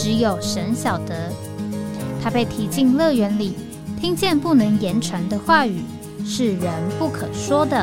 [0.00, 1.32] 只有神晓得，
[2.22, 3.56] 他被提进乐园里，
[4.00, 5.82] 听见不能言传的话语，
[6.24, 7.76] 是人不可说的。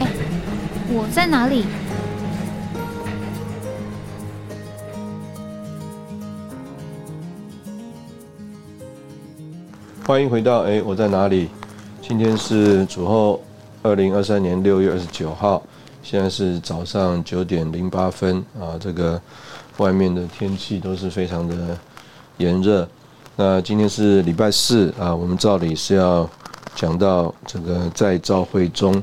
[0.00, 0.08] 哎，
[0.88, 1.66] 我在哪里？
[10.04, 11.48] 欢迎回到哎，我在哪里？
[12.00, 13.40] 今天是主后
[13.82, 15.62] 二零二三年六月二十九号。
[16.02, 19.20] 现在是早上九点零八分啊，这个
[19.76, 21.78] 外面的天气都是非常的
[22.38, 22.86] 炎热。
[23.36, 26.28] 那今天是礼拜四啊，我们照理是要
[26.74, 29.00] 讲到这个在召会中。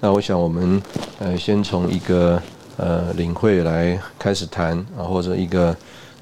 [0.00, 0.82] 那我想我们
[1.20, 2.42] 呃先从一个
[2.76, 5.74] 呃领会来开始谈啊，或者一个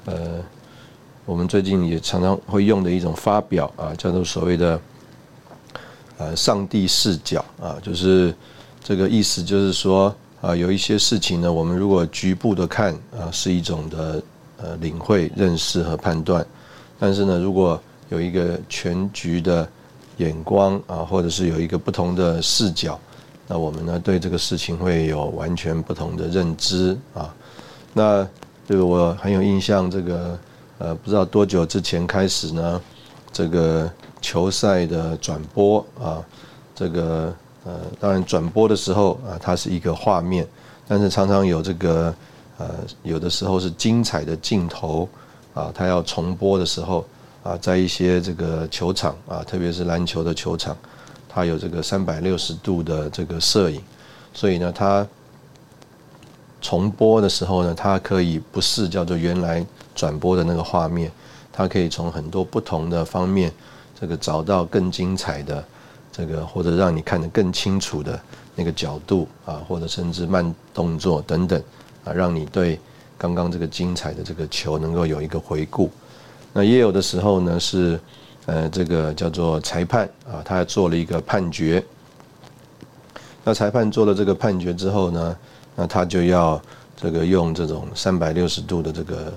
[0.05, 0.35] 呃
[1.25, 4.79] 我们最近也常常会用的一种发表啊，叫做所谓的
[6.19, 8.31] 呃上帝视角啊，就是。
[8.83, 14.21] 这个意思就是说，啊，有一些事情呢，我们如果局部的看，啊，是一种的
[14.57, 16.43] 呃领会、认识和判断；
[16.99, 19.67] 但是呢，如果有一个全局的
[20.17, 22.99] 眼光，啊，或者是有一个不同的视角，
[23.47, 27.31] 那我们呢对这个事情会有完全不同的认知啊。
[27.93, 28.27] 那
[28.67, 30.39] 这个我很有印象，这个
[30.79, 32.81] 呃，不知道多久之前开始呢，
[33.31, 33.87] 这个
[34.19, 36.25] 球赛的转播啊，
[36.73, 37.31] 这个。
[37.63, 40.47] 呃，当然转播的时候啊，它是一个画面，
[40.87, 42.11] 但是常常有这个
[42.57, 42.69] 呃，
[43.03, 45.07] 有的时候是精彩的镜头
[45.53, 47.05] 啊，它要重播的时候
[47.43, 50.75] 啊，在一些这个球场啊，特别是篮球的球场，
[51.29, 53.79] 它有这个三百六十度的这个摄影，
[54.33, 55.07] 所以呢，它
[56.61, 61.11] 重播的时候呢，它可以不是叫做原来转播的那个画面，
[61.53, 63.53] 它可以从很多不同的方面
[63.99, 65.63] 这个找到更精彩的。
[66.11, 68.19] 这个或者让你看得更清楚的
[68.53, 71.63] 那个角度啊，或者甚至慢动作等等
[72.03, 72.77] 啊，让你对
[73.17, 75.89] 刚刚这个精彩的这个球能够有一个回顾。
[76.51, 77.97] 那也有的时候呢是
[78.45, 81.81] 呃这个叫做裁判啊，他还做了一个判决。
[83.45, 85.37] 那裁判做了这个判决之后呢，
[85.75, 86.61] 那他就要
[86.97, 89.33] 这个用这种三百六十度的这个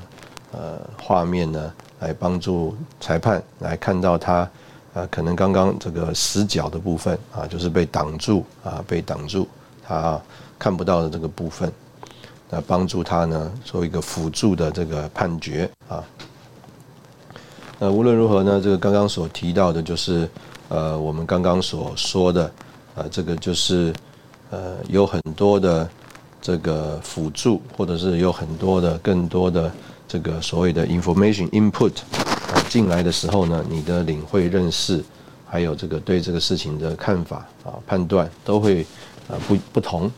[0.50, 4.50] 呃画面呢，来帮助裁判来看到他。
[4.94, 9.46] 啊，可能刚刚这个死角的部分啊，就是被挡住啊，被挡住，
[9.84, 10.20] 他
[10.56, 11.70] 看不到的这个部分，
[12.48, 16.04] 那帮助他呢做一个辅助的这个判决啊。
[17.80, 20.30] 那无论如何呢，这个刚刚所提到的，就是
[20.68, 22.52] 呃，我们刚刚所说的，
[22.94, 23.92] 呃，这个就是
[24.50, 25.88] 呃，有很多的
[26.40, 29.72] 这个辅助，或者是有很多的更多的
[30.06, 31.94] 这个所谓的 information input。
[32.74, 35.00] 进来的时候呢，你的领会认识，
[35.46, 38.84] 还有这个对这个事情的看法啊判断都会
[39.28, 40.10] 啊不不同。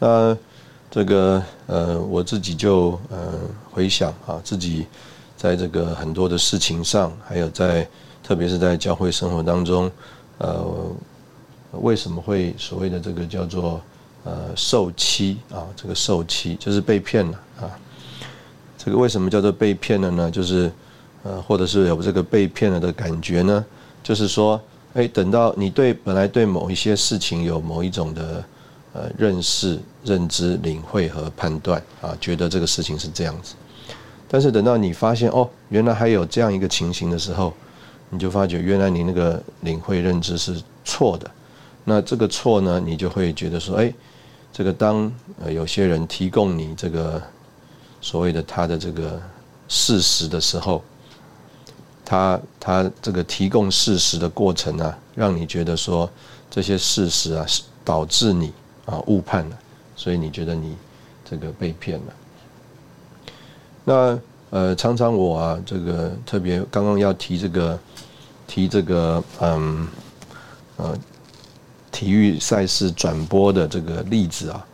[0.00, 0.36] 那
[0.90, 3.34] 这个呃我自己就呃
[3.70, 4.88] 回想啊自己
[5.36, 7.88] 在这个很多的事情上，还有在
[8.24, 9.88] 特别是在教会生活当中，
[10.38, 10.66] 呃
[11.74, 13.80] 为什么会所谓的这个叫做
[14.24, 17.70] 呃受欺啊这个受欺就是被骗了啊。
[18.86, 20.30] 这个为什么叫做被骗了呢？
[20.30, 20.70] 就是，
[21.24, 23.64] 呃，或者是有这个被骗了的感觉呢？
[24.00, 24.60] 就是说，
[24.94, 28.44] 哎，等到你对本来对某一些事情有某一种的
[28.92, 33.56] 呃认识、认知、领会和判断啊，觉得这个事情是这样子，
[34.28, 37.52] 但是等到你发现哦，原来还有这样一个情形的时候，
[38.10, 41.28] 你就发觉原来你那个领会认知是错的。
[41.82, 43.92] 那这个错呢，你就会觉得说，哎，
[44.52, 45.12] 这个当
[45.42, 47.20] 呃有些人提供你这个。
[48.00, 49.20] 所谓的他的这个
[49.68, 50.82] 事实的时候，
[52.04, 56.08] 他他这个提供事实的过程啊，让你觉得说
[56.50, 57.44] 这些事实啊，
[57.84, 58.52] 导致你
[58.84, 59.58] 啊误判了，
[59.96, 60.76] 所以你觉得你
[61.28, 62.12] 这个被骗了。
[63.84, 64.18] 那
[64.50, 67.78] 呃，常常我啊，这个特别刚刚要提这个
[68.46, 69.88] 提这个嗯
[70.76, 70.96] 呃
[71.90, 74.64] 体育赛事转播的这个例子啊。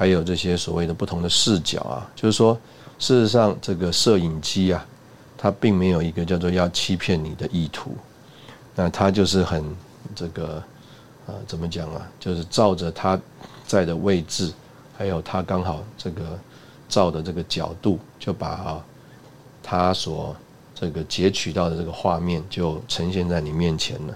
[0.00, 2.56] 还有这些所谓的不同的视角啊，就是说，
[2.98, 4.82] 事实上，这个摄影机啊，
[5.36, 7.94] 它并没有一个叫做要欺骗你的意图，
[8.74, 9.62] 那它就是很
[10.14, 10.54] 这个
[11.26, 12.00] 啊，怎么讲啊？
[12.18, 13.20] 就是照着他
[13.66, 14.50] 在的位置，
[14.96, 16.22] 还有他刚好这个
[16.88, 18.82] 照的这个角度，就把啊
[19.62, 20.34] 他所
[20.74, 24.14] 这个截取到的这个画面就呈现在你面前了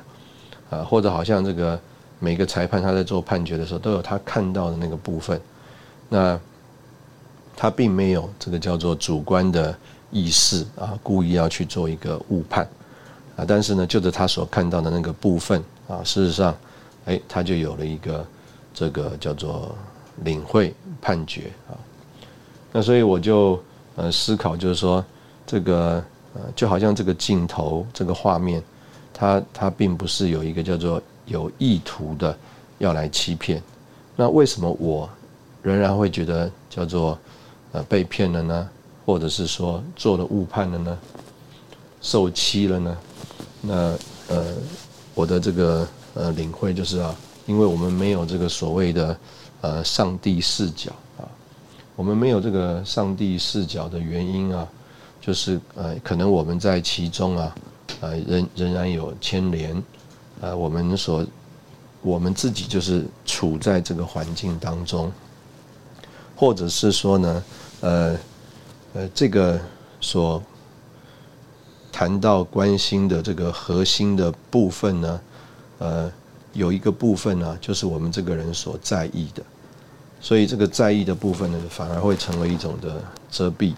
[0.70, 1.78] 啊，或者好像这个
[2.20, 5.38] 每个裁判他在做判决的时候，都有他看到的那个部分，
[6.08, 6.38] 那
[7.56, 9.76] 他并没有这个叫做主观的
[10.10, 12.68] 意识啊，故意要去做一个误判
[13.36, 16.54] 啊，但是呢，就着他所看到的那个部分啊，事实上。
[17.06, 18.26] 哎，他就有了一个
[18.72, 19.76] 这个叫做
[20.22, 21.76] 领会判决啊。
[22.72, 23.62] 那所以我就
[23.94, 25.04] 呃思考，就是说
[25.46, 26.02] 这个
[26.32, 28.62] 呃就好像这个镜头这个画面，
[29.12, 32.34] 它它并不是有一个叫做有意图的
[32.78, 33.62] 要来欺骗。
[34.16, 35.06] 那为什么我
[35.64, 37.18] 仍然会觉得叫做
[37.72, 38.68] 呃被骗了呢？
[39.04, 40.96] 或者是说做了误判了呢？
[42.00, 42.96] 受欺了呢？
[43.60, 43.74] 那
[44.28, 44.54] 呃
[45.16, 45.84] 我的这个。
[46.16, 47.12] 呃，领会就是啊，
[47.44, 49.18] 因为我们没有这个所谓的
[49.62, 51.26] 呃上帝视角啊，
[51.96, 54.64] 我们没有这个上帝视角的原因啊，
[55.20, 57.54] 就是呃，可能我们在其中啊，
[58.00, 59.82] 呃，仍仍然有牵连，
[60.40, 61.26] 呃，我们所
[62.00, 65.10] 我们自己就是处在这个环境当中，
[66.36, 67.44] 或者是说呢，
[67.80, 68.16] 呃
[68.94, 69.60] 呃，这个
[70.00, 70.42] 所
[71.92, 75.20] 谈到关心的这个核心的部分呢。
[75.78, 76.10] 呃，
[76.52, 79.42] 有一个部分呢，就是我们这个人所在意的，
[80.20, 83.74] 所以这个在意的部分呢，反而会成为一种的遮蔽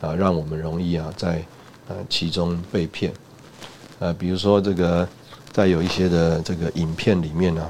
[0.00, 1.44] 啊，让我们容易啊在
[1.88, 3.12] 呃其中被骗。
[3.98, 5.06] 呃，比如说这个
[5.52, 7.68] 在有一些的这个影片里面呢，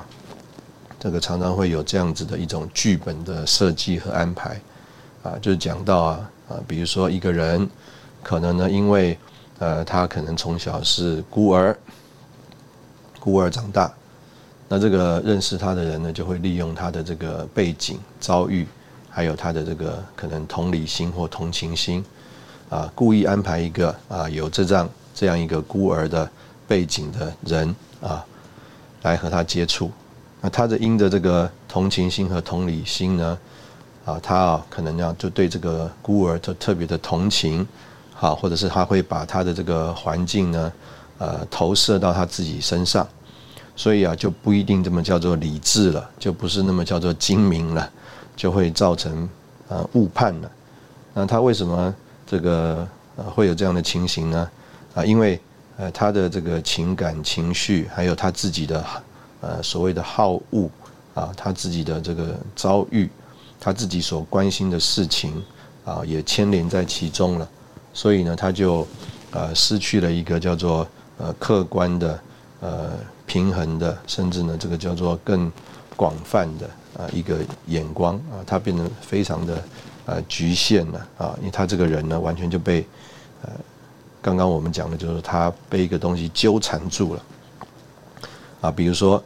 [1.00, 4.60] 这个常常会有这样子的一种剧本的设计和安排
[5.24, 7.68] 啊，就是讲到啊啊，比如说一个人
[8.22, 9.18] 可能呢，因为
[9.58, 11.76] 呃他可能从小是孤儿。
[13.22, 13.92] 孤儿长大，
[14.66, 18.66] 那这个认识他的人呢，就会利用他的这个背景遭遇，
[19.10, 22.02] 还有他的这个可能同理心或同情心，
[22.70, 26.26] 啊，故意安排一个啊有这样这样一个孤儿的
[26.66, 28.24] 背景的人啊，
[29.02, 29.90] 来和他接触。
[30.40, 33.38] 那他的因的这个同情心和同理心呢，
[34.04, 37.66] 啊，他啊可能要就对这个孤儿特特别的同情，
[38.14, 40.72] 好，或者是他会把他的这个环境呢。
[41.22, 43.06] 呃，投射到他自己身上，
[43.76, 47.90] 所以啊，就不一定这么叫做理智了，就不是那么叫做精明了，
[48.34, 49.28] 就会造成
[49.68, 50.50] 呃误判了。
[51.12, 51.94] 那他为什么
[52.26, 54.50] 这个呃会有这样的情形呢？
[54.94, 55.38] 啊，因为
[55.76, 58.82] 呃他的这个情感情绪，还有他自己的
[59.40, 60.68] 呃所谓的好恶
[61.14, 63.08] 啊，他自己的这个遭遇，
[63.58, 65.42] 他自己所关心的事情
[65.84, 67.48] 啊，也牵连在其中了。
[67.92, 68.86] 所以呢，他就
[69.32, 70.86] 呃失去了一个叫做。
[71.22, 72.18] 呃，客观的，
[72.62, 72.92] 呃，
[73.26, 75.52] 平衡的，甚至呢，这个叫做更
[75.94, 76.66] 广泛的
[76.96, 77.36] 啊一个
[77.66, 79.62] 眼光啊，他变得非常的
[80.06, 82.86] 呃局限了啊，因为他这个人呢，完全就被
[83.42, 83.50] 呃
[84.22, 87.22] 刚刚我们讲的就是他被一个东西纠缠住了
[88.62, 89.22] 啊，比如说，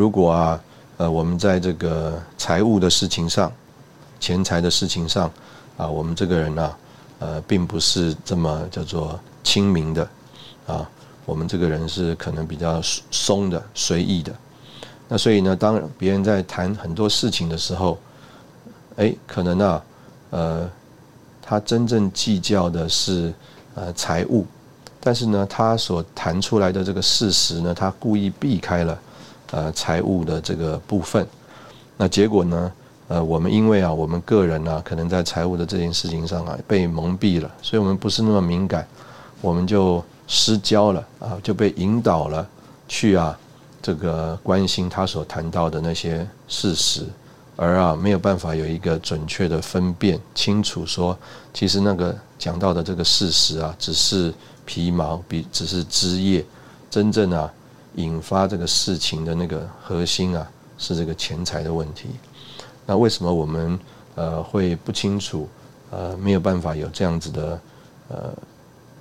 [0.00, 0.60] 如果啊，
[0.96, 3.52] 呃，我们在这个财务的事情上，
[4.18, 5.30] 钱财的事情上
[5.76, 6.74] 啊，我们这个人呢，
[7.18, 10.08] 呃，并不是这么叫做清明的
[10.66, 10.88] 啊。
[11.26, 12.80] 我们这个人是可能比较
[13.10, 14.34] 松的、随意的，
[15.06, 17.98] 那所以呢，当别人在谈很多事情的时候，
[18.96, 19.84] 哎，可能啊，
[20.30, 20.70] 呃，
[21.42, 23.34] 他真正计较的是
[23.74, 24.46] 呃财务，
[24.98, 28.98] 但是呢，他所谈出来的这个事实呢，他故意避开了
[29.50, 31.26] 呃财务的这个部分，
[31.96, 32.72] 那结果呢，
[33.08, 38.86] 呃，我们因为啊，我们个人呢，可能在财务的这件事情上啊被蒙蔽了，所以我们不是那么敏感，
[39.40, 40.04] 我们就。
[40.32, 42.46] 失焦了啊，就被引导了
[42.86, 43.36] 去啊，
[43.82, 47.04] 这个关心他所谈到的那些事实，
[47.56, 51.18] 而啊没有办法有一个准确的分辨清楚，说
[51.52, 54.32] 其实那个讲到的这个事实啊，只是
[54.64, 56.46] 皮毛，比只是枝叶，
[56.88, 57.52] 真正啊
[57.94, 62.08] 引发这个事情的那个核心啊，是这个钱财的问题。
[62.86, 63.78] 那为什么我们
[64.14, 65.48] 呃会不清楚，
[65.90, 67.60] 呃没有办法有这样子的
[68.08, 68.32] 呃？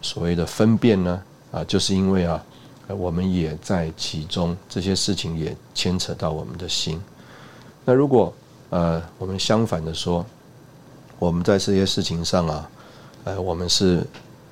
[0.01, 2.41] 所谓的分辨呢，啊，就是因为啊，
[2.87, 7.01] 我们也在其中，这些事情也牵扯到我们的心。
[7.83, 8.33] 那如果
[8.69, 10.25] 呃，我们相反的说，
[11.17, 12.69] 我们在这些事情上啊，
[13.25, 14.01] 呃，我们是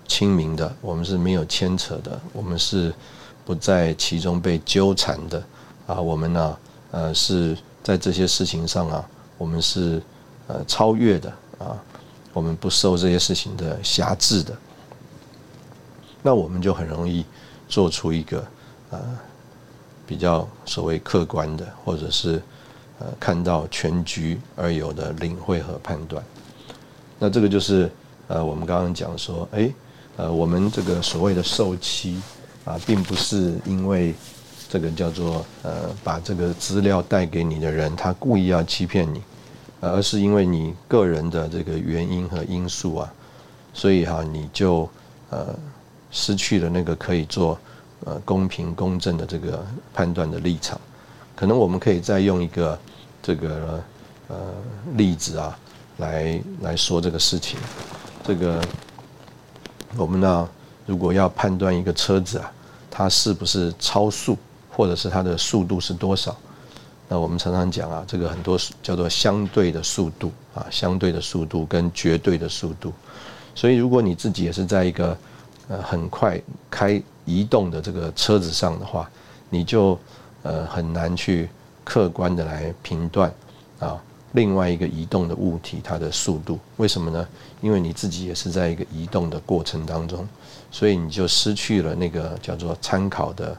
[0.06, 2.94] 清明的，我们是没有牵扯的，我们是
[3.48, 5.42] 不在其中被纠缠的
[5.88, 6.58] 啊，我们呢，
[6.92, 10.01] 呃，是在这些事情上啊，我们是
[10.48, 11.82] 呃超越的啊，
[12.34, 14.54] 我们不受这些事情的辖制的。
[16.22, 17.24] 那我们就很容易
[17.70, 18.46] 做出一个
[18.89, 19.00] 呃
[20.06, 22.42] 比较所谓客观的，或者是
[23.00, 26.22] 呃看到全局而有的领会和判断。
[27.18, 27.89] 那这个就是
[28.27, 29.72] 呃我们刚刚讲说，哎，
[30.18, 32.22] 呃我们这个所谓的受欺
[32.67, 34.13] 啊，并不是因为
[34.67, 39.21] 这个叫做呃把这个资料带给你的人他故意要欺骗你，
[39.79, 43.13] 而是因为你个人的这个原因和因素啊，
[43.74, 44.89] 所以哈你就
[45.29, 45.55] 呃
[46.12, 47.57] 失去了那个可以做。
[48.05, 50.79] 呃，公平公正的这个判断的立场，
[51.36, 52.79] 可能我们可以再用一个
[53.24, 53.83] 这个
[54.27, 54.38] 呃
[54.93, 55.59] 例子啊，
[55.97, 57.57] 来来说这个事情。
[58.24, 58.62] 这个
[59.97, 60.50] 我们呢，
[60.86, 62.53] 如果要判断一个车子啊，
[62.98, 64.36] 它是不是超速，
[64.72, 66.36] 或者是它的速度是多少，
[67.08, 72.92] 那我们常常讲啊，这个很多叫做相对的速度啊，相对的速度跟绝对的速度。
[73.54, 75.16] 所以，如果你自己也是在一个
[75.68, 77.00] 呃很快开。
[77.30, 79.12] 移动的这个车子上的话，
[79.50, 80.00] 你就
[80.44, 81.50] 呃很难去
[81.84, 83.30] 客观的来评断
[83.80, 84.01] 啊
[84.32, 87.27] 另外一个移动的物体它的速度，为什么呢？
[87.60, 90.25] 因为你自己也是在一个移动的过程当中，
[90.71, 93.57] 所以你就失去了那个叫做参考的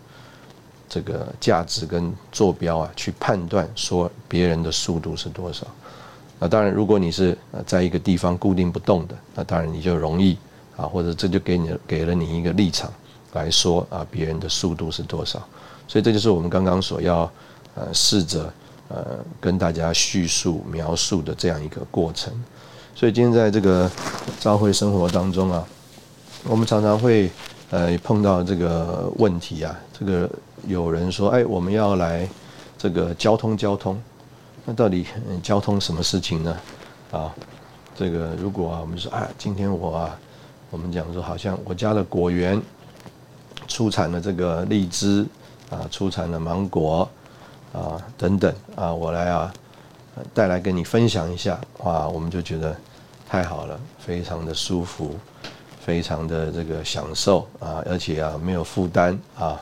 [0.88, 5.66] 这个价值跟坐标啊，去判断说别人的速度是多少。
[6.38, 7.36] 那当然，如果你是
[7.66, 10.38] 在一个地方固定不动的，那当然你就容易
[10.76, 12.92] 啊，或者这就给你给了你一个立场。
[13.34, 15.38] 来说啊，别人的速度是多少？
[15.86, 17.30] 所以这就是我们刚刚所要
[17.74, 18.50] 呃试着
[18.88, 22.32] 呃跟大家叙述描述的这样一个过程。
[22.94, 23.88] 所以今天在这个
[24.40, 25.62] 朝会生活当中啊，
[26.44, 27.30] 我们常常会
[27.70, 29.78] 呃碰到这个问题啊。
[29.98, 30.28] 这个
[30.66, 32.28] 有人说，哎，我们要来
[32.76, 34.00] 这个交通交通，
[34.64, 35.06] 那到底
[35.42, 36.56] 交通什么事情呢？
[37.10, 37.34] 啊，
[37.96, 40.18] 这个如果啊，我们说啊，今天我啊，
[40.70, 42.60] 我们讲说好像我家的果园。
[43.66, 45.26] 出产的这个荔枝
[45.68, 47.06] 啊，出产的芒果
[47.74, 49.52] 啊等等啊，我来啊
[50.32, 52.74] 带来跟你分享一下哇，我们就觉得
[53.28, 55.14] 太好了，非常的舒服，
[55.88, 59.58] 非常的这个享受啊，而且啊没有负担啊，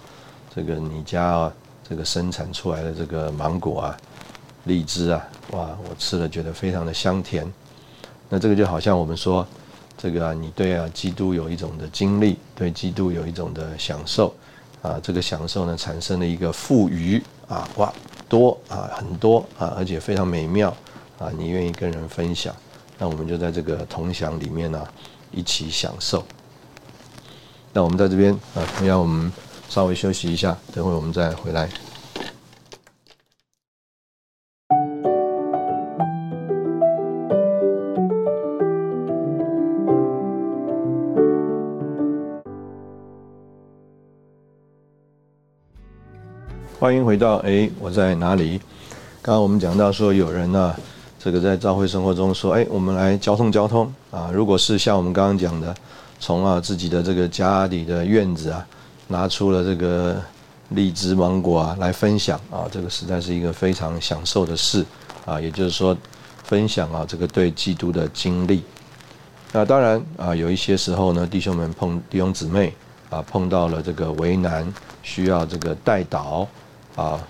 [0.53, 1.53] 这个你家啊
[1.89, 3.97] 这个生产出来的这个芒果啊、
[4.65, 7.47] 荔枝啊，哇，我吃了觉得非常的香甜，
[8.29, 9.47] 那这个就好像我们说。
[9.97, 14.35] 这个啊，你对啊，基督有一种的经历，对基督有一种的享受，
[14.83, 17.91] 啊，这个享受呢，产生了一个富余啊，哇，
[18.29, 20.69] 多啊，很多啊，而且非常美妙
[21.21, 22.53] 啊，你愿意跟人分享，
[22.99, 24.87] 那我们就在这个同享里面呢，
[25.33, 26.25] 一起享受。
[27.73, 29.31] 那我们在这边啊，同样我们
[29.69, 31.69] 稍微休息一下，等会我们再回来。
[46.79, 48.59] 欢迎回到哎，我在哪里？
[49.23, 50.77] 刚刚我们讲到说，有人呢，
[51.27, 54.31] 这个在教会生活中说，哎，我们来交通交通啊。
[54.33, 55.75] 如果是像我们刚刚讲的，
[56.21, 58.65] 从啊自己的这个家里的院子啊，
[59.09, 60.23] 拿出了这个
[60.69, 64.87] 荔枝芒果啊来分享啊，这个实在是一个非常享受的事
[65.25, 65.41] 啊。
[65.41, 65.99] 也就是说，
[66.45, 68.63] 分享啊这个对基督的经历。
[69.51, 72.73] 那当然啊，有一些时候呢，弟兄们碰弟兄姊妹
[73.11, 76.47] 啊碰到了这个为难，需要这个代祷。
[76.95, 77.21] 啊，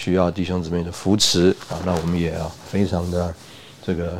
[0.00, 3.34] 需要弟兄姊妹的扶持啊，那我们也要非常的
[3.84, 4.16] 这个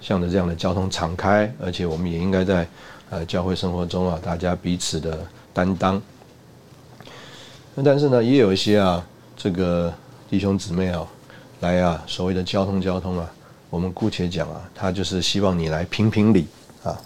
[0.00, 2.64] 向着这样的交通敞开，而且我们也应该在
[3.10, 5.18] 呃教会生活中啊，大家彼此的
[5.52, 6.00] 担当。
[7.74, 9.04] 那但是呢，也有一些啊，
[9.36, 9.92] 这个
[10.30, 11.04] 弟兄姊妹啊，
[11.58, 13.28] 来啊，所谓的交通交通啊，
[13.68, 16.46] 我们姑且讲啊，他就是希望你来评评理
[16.84, 16.96] 啊。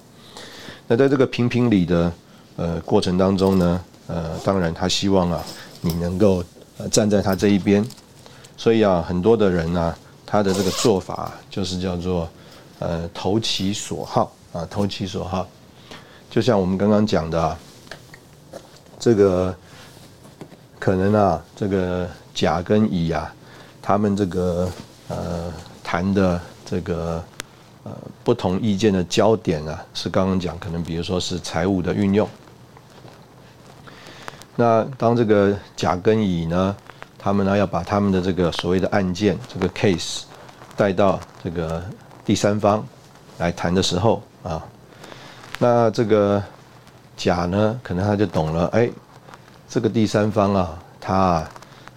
[0.86, 2.12] 那在这个评评理的
[2.56, 5.42] 呃过程当中呢，呃，当然他希望啊，
[5.80, 6.44] 你能够。
[6.90, 7.86] 站在他这一边，
[8.60, 12.28] 所以啊，很多的人呢，他的这个做法就是叫做，
[12.78, 15.48] 呃，投其所好啊，投其所好。
[16.28, 17.56] 就像我们刚刚讲的，
[18.98, 19.56] 这个
[20.78, 23.34] 可能啊，这个甲跟乙啊，
[23.80, 24.68] 他们这个
[25.08, 25.50] 呃
[25.82, 27.24] 谈的这个
[27.84, 27.90] 呃
[28.22, 32.28] 不同意见的焦点啊，是刚刚讲，可能比如说是财务的运用。
[34.54, 36.76] 那当这个甲跟乙呢，
[37.20, 40.22] 他们呢要把他们的这个所谓的案件这个 case
[40.76, 41.82] 带到这个
[42.24, 42.82] 第三方
[43.38, 44.62] 来谈的时候啊，
[45.58, 46.42] 那这个
[47.16, 48.90] 甲呢，可能他就懂了，哎，
[49.68, 51.50] 这个第三方啊，他啊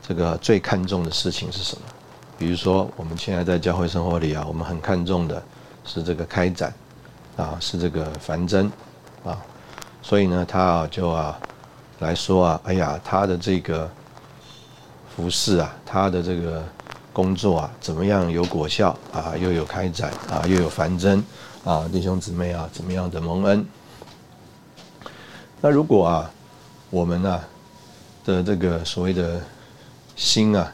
[0.06, 1.82] 这个最看重的事情是什么？
[2.38, 5.42] 比如说我们现在在教会生活里啊，我们很看重的
[5.86, 6.74] 是这个开展
[7.38, 8.70] 啊，是这个繁增
[9.24, 9.38] 啊，
[10.02, 11.40] 所以呢，他啊就啊。
[12.00, 13.90] 来说啊，哎呀，他的这个
[15.16, 16.64] 服侍啊，他的这个
[17.12, 21.24] 工作啊，怎么样有果效啊，又有开展啊，又有繁增
[21.64, 23.64] 啊，弟兄姊妹啊，怎么样的蒙恩？
[25.62, 26.32] 那如果啊，
[26.90, 27.48] 我们啊
[28.26, 29.40] 的这个所谓的
[30.16, 30.74] 心啊，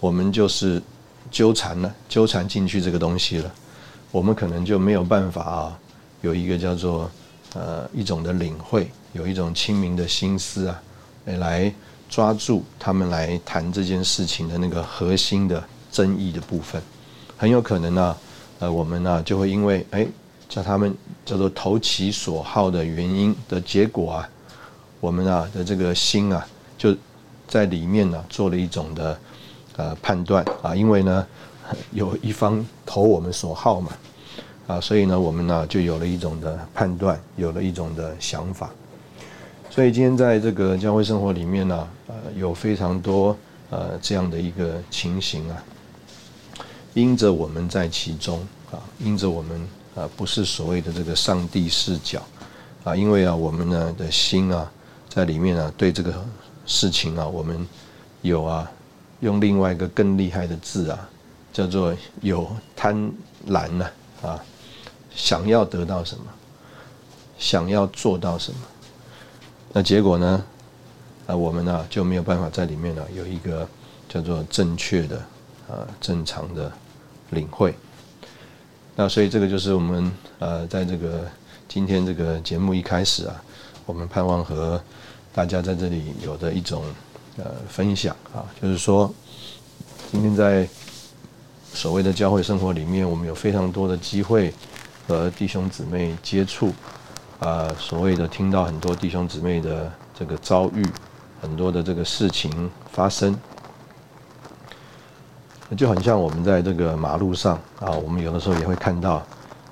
[0.00, 0.82] 我们就是
[1.30, 3.54] 纠缠了，纠缠进去这个东西了，
[4.10, 5.78] 我们可能就没有办法啊，
[6.22, 7.08] 有一个叫做
[7.54, 10.82] 呃一种的领会，有一种清明的心思啊，
[11.24, 11.72] 来。
[12.08, 15.62] 抓住他们来谈这件事情的那个核心的
[15.92, 16.80] 争议的部分，
[17.36, 18.16] 很有可能呢，
[18.58, 20.06] 呃，我们呢就会因为哎
[20.48, 24.28] 叫他们叫做投其所好的原因的结果啊，
[25.00, 26.46] 我们啊的这个心啊
[26.78, 26.96] 就
[27.46, 29.18] 在里面呢做了一种的
[29.76, 31.26] 呃判断啊，因为呢
[31.92, 33.92] 有一方投我们所好嘛
[34.66, 38.70] 啊，所以呢我们呢就有了一种的判断，有了一种的想法。
[39.78, 43.36] 所以今天在这个教会生活里面呢，呃，有非常多
[43.70, 45.64] 呃这样的一个情形啊，
[46.94, 48.40] 因着我们在其中
[48.72, 52.20] 啊，因着我们啊不是所谓的这个上帝视角
[52.82, 54.68] 啊，因为啊我们呢的心啊
[55.08, 56.12] 在里面啊对这个
[56.66, 57.64] 事情啊，我们
[58.22, 58.68] 有啊
[59.20, 61.08] 用另外一个更厉害的字啊，
[61.52, 63.12] 叫做有贪
[63.48, 63.86] 婪呢
[64.22, 64.42] 啊，
[65.14, 66.24] 想要得到什么，
[67.38, 68.58] 想要做到什么。
[69.72, 70.44] 那结果呢？
[71.26, 73.68] 啊，我们呢就没有办法在里面呢有一个
[74.08, 75.18] 叫做正确的
[75.68, 76.72] 啊正常的
[77.30, 77.74] 领会。
[78.96, 81.28] 那所以这个就是我们呃在这个
[81.68, 83.42] 今天这个节目一开始啊，
[83.84, 84.82] 我们盼望和
[85.34, 86.82] 大家在这里有的一种
[87.36, 89.12] 呃分享啊，就是说
[90.10, 90.66] 今天在
[91.74, 94.50] 所谓的教会生活里面，我们有非常多的机会
[95.06, 96.72] 和弟兄姊妹接触。
[97.40, 100.84] 啊，所谓的听到很多弟兄姊妹的这个遭遇，
[101.40, 103.38] 很多的这个事情发生，
[105.76, 109.24] 就很像我们在这个马路上啊，我们有的时候也会看到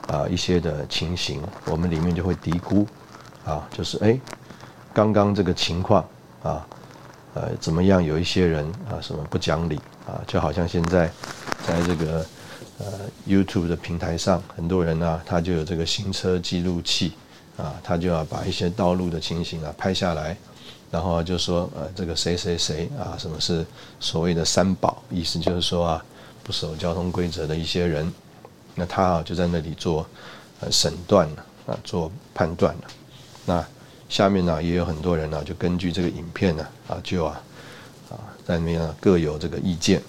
[0.06, 2.86] 啊一些的情形，我们里面就会嘀咕
[3.44, 4.16] 啊，就是哎，
[4.94, 6.04] 刚刚这个情况
[6.44, 6.64] 啊，
[7.34, 8.00] 呃，怎么样？
[8.00, 9.74] 有一些人啊，什么不讲理
[10.06, 11.10] 啊，就好像现在
[11.66, 12.24] 在这个
[12.78, 12.86] 呃
[13.26, 17.14] YouTube 的平台上，很多人啊，他就有这个行车记录器。
[17.56, 20.36] 啊，他就要把一些道路的情形啊拍下来，
[20.90, 23.64] 然后就说呃，这个谁谁谁啊，什么是
[23.98, 26.04] 所谓的三宝，意思就是说啊，
[26.42, 28.12] 不守交通规则的一些人，
[28.74, 30.06] 那他啊就在那里做
[30.60, 32.82] 呃审断了啊，做判断了。
[33.46, 33.66] 那
[34.10, 37.40] 下面呢也有很多人呢，就根据这个影片呢啊，就啊
[38.10, 40.02] 啊在那边各有这个意见。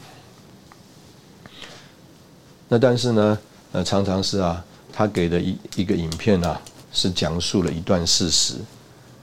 [2.68, 3.40] 那但是呢，
[3.72, 6.62] 呃，常常是啊，他给的一一个影片啊。
[6.92, 8.56] 是讲述了一段事实，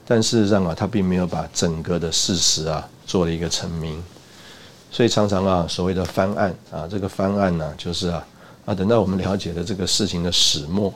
[0.07, 4.01] 但事实上啊，他并没有把整个的事实啊做了一个澄明，
[4.91, 8.25] 所以常常啊，所谓的翻案啊，这个翻案呢，就是啊
[8.65, 10.93] 啊，等到我们了解了这个事情的始末，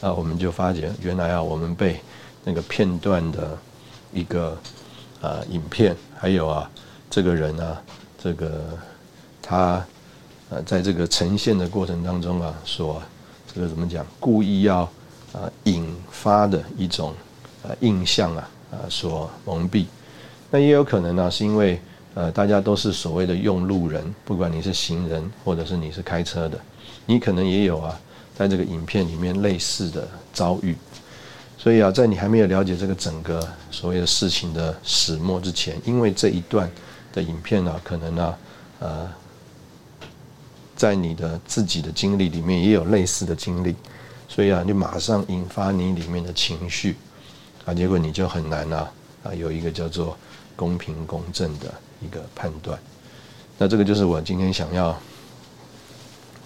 [0.00, 2.00] 啊，我们就发觉原来啊，我们被
[2.44, 3.56] 那个片段的
[4.12, 4.58] 一个
[5.20, 6.68] 啊影片，还有啊
[7.10, 7.80] 这个人啊，
[8.20, 8.64] 这个
[9.42, 9.84] 他
[10.48, 13.00] 呃在这个呈现的过程当中啊，所
[13.54, 14.88] 这个怎么讲，故意要。
[15.32, 17.14] 啊，引发的一种
[17.62, 19.84] 呃印象啊，啊所蒙蔽，
[20.50, 21.78] 那也有可能呢，是因为
[22.14, 26.58] 呃大家都是所谓的用路人，不管你是行人或者是你是开车的，
[27.04, 28.00] 你可能也有啊，
[28.34, 30.74] 在这个影片里面类似的遭遇，
[31.58, 36.70] 所以啊，在你还没有了解这个整个所谓的事情的始末之前，因为这一段
[37.12, 38.34] 的影片呢，可能呢，
[38.80, 39.08] 呃，
[40.74, 43.76] 在你的自己的经历里面也有类似的经历。
[44.38, 46.94] 所以啊，你马上引发你里面的情绪，
[47.64, 48.88] 啊，结果你就很难啊
[49.24, 50.16] 啊，有一个叫做
[50.54, 52.78] 公平公正的一个判断。
[53.58, 54.96] 那这个就是我今天想要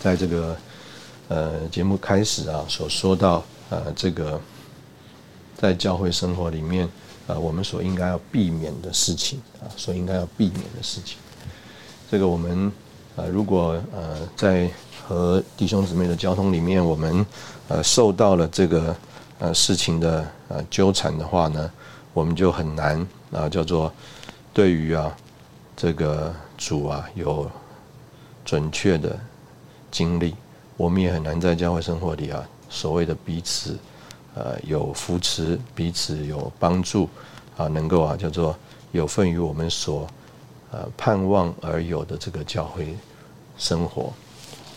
[0.00, 0.56] 在这个
[1.28, 4.40] 呃节目开始啊所说到呃这个
[5.54, 6.88] 在教会生活里面
[7.26, 11.18] 啊我们所应该要避免的事情啊，所应该要避免的事情。
[12.10, 12.72] 这个我们
[13.16, 14.70] 呃如果呃在
[15.12, 17.26] 和弟兄姊妹的交通里面，我们
[17.68, 18.96] 呃受到了这个
[19.38, 21.70] 呃事情的呃纠缠的话呢，
[22.14, 23.92] 我们就很难啊叫做
[24.54, 25.14] 对于啊
[25.76, 27.50] 这个主啊有
[28.42, 29.20] 准确的
[29.90, 30.34] 经历，
[30.78, 33.76] 我们也很难在教会生活里啊所谓的彼此
[34.34, 37.06] 呃有扶持，彼此有帮助
[37.58, 38.56] 啊，能够啊叫做
[38.92, 40.08] 有份于我们所
[40.70, 42.96] 呃盼望而有的这个教会
[43.58, 44.10] 生活。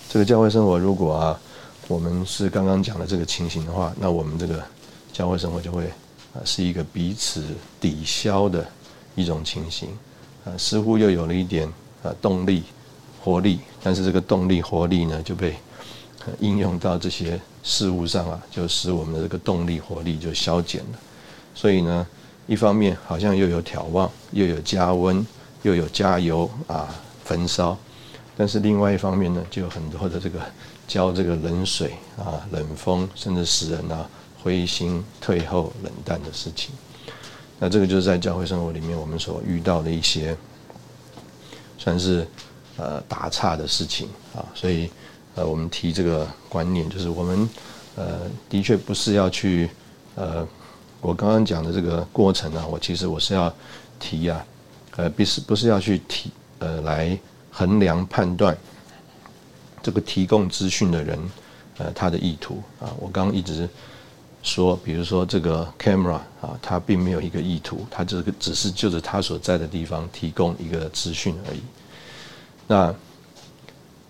[0.09, 1.39] 这个教会生活，如果啊，
[1.87, 4.63] 我们是刚刚讲的这个情形的话，那我们这个
[5.11, 5.85] 教会生活就会
[6.33, 7.43] 啊，是一个彼此
[7.79, 8.65] 抵消的
[9.15, 9.89] 一种情形
[10.45, 11.71] 啊，似乎又有了一点
[12.03, 12.63] 呃动力、
[13.21, 15.55] 活力，但是这个动力、活力呢就被
[16.39, 20.99] 应用到这些事物上啊，就使我们的这个动力、活力就消减了。
[21.53, 22.07] 所以呢，
[22.47, 25.25] 一方面好像又有眺望，又有加温，
[25.63, 27.77] 又有加油啊，焚烧；
[28.37, 30.39] 但是另外一方面呢，就有很多的这个
[30.87, 34.09] 浇这个冷水啊、冷风，甚至使人啊
[34.41, 36.73] 灰心、退后、冷淡的事情。
[37.59, 40.35] 那这个就是在教会生活里面我们所遇到的一些，
[41.77, 42.27] 算是
[42.77, 44.45] 呃打岔的事情啊。
[44.53, 44.89] 所以
[45.35, 47.49] 呃，我们提这个观念，就是我们
[47.95, 49.69] 呃的确不是要去
[50.15, 50.47] 呃。
[51.01, 53.53] 我刚刚讲的这个过程呢，我其实我是要
[53.99, 54.43] 提啊，
[54.95, 57.15] 呃，不是不是要去提呃来
[57.55, 58.55] 衡量判断
[59.81, 61.17] 这个提供资讯的人
[61.77, 62.91] 呃他的意图啊。
[62.99, 63.67] 我刚刚一直
[64.43, 71.61] 说，比如说这个 camera 啊，它并没有一个意图，它这个只是就着他所在的地方提供一个资讯而已。
[72.67, 72.93] 那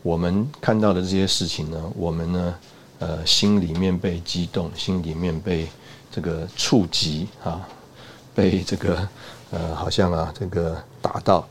[0.01, 2.55] 我们看到的这些事情呢，我们呢
[2.97, 5.67] 呃心里面被激动，心里面被。
[6.11, 7.67] 这个触及啊，
[8.33, 9.05] 被这个
[9.51, 11.45] 呃，好像啊，这个打到，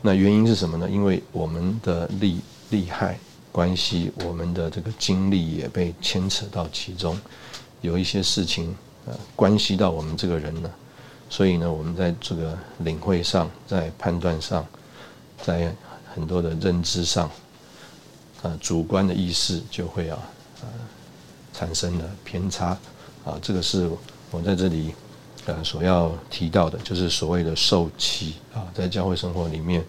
[0.00, 0.88] 那原因是什么呢？
[0.88, 3.18] 因为我们的利利害
[3.50, 7.18] 关系，我们的这个精力也被牵扯到其中，
[7.80, 8.74] 有一些事情
[9.06, 10.70] 呃，关系到我们这个人呢，
[11.28, 14.64] 所以呢，我们在这个领会上，在判断上，
[15.42, 15.74] 在
[16.14, 17.30] 很多的认知上，
[18.42, 20.18] 啊，主观的意识就会啊，
[20.62, 20.68] 呃，
[21.52, 22.76] 产生了偏差。
[23.24, 23.90] 啊，这个是
[24.30, 24.94] 我在这里
[25.48, 29.82] 呃所要提到的，就是所谓的受气啊，在教会生活里面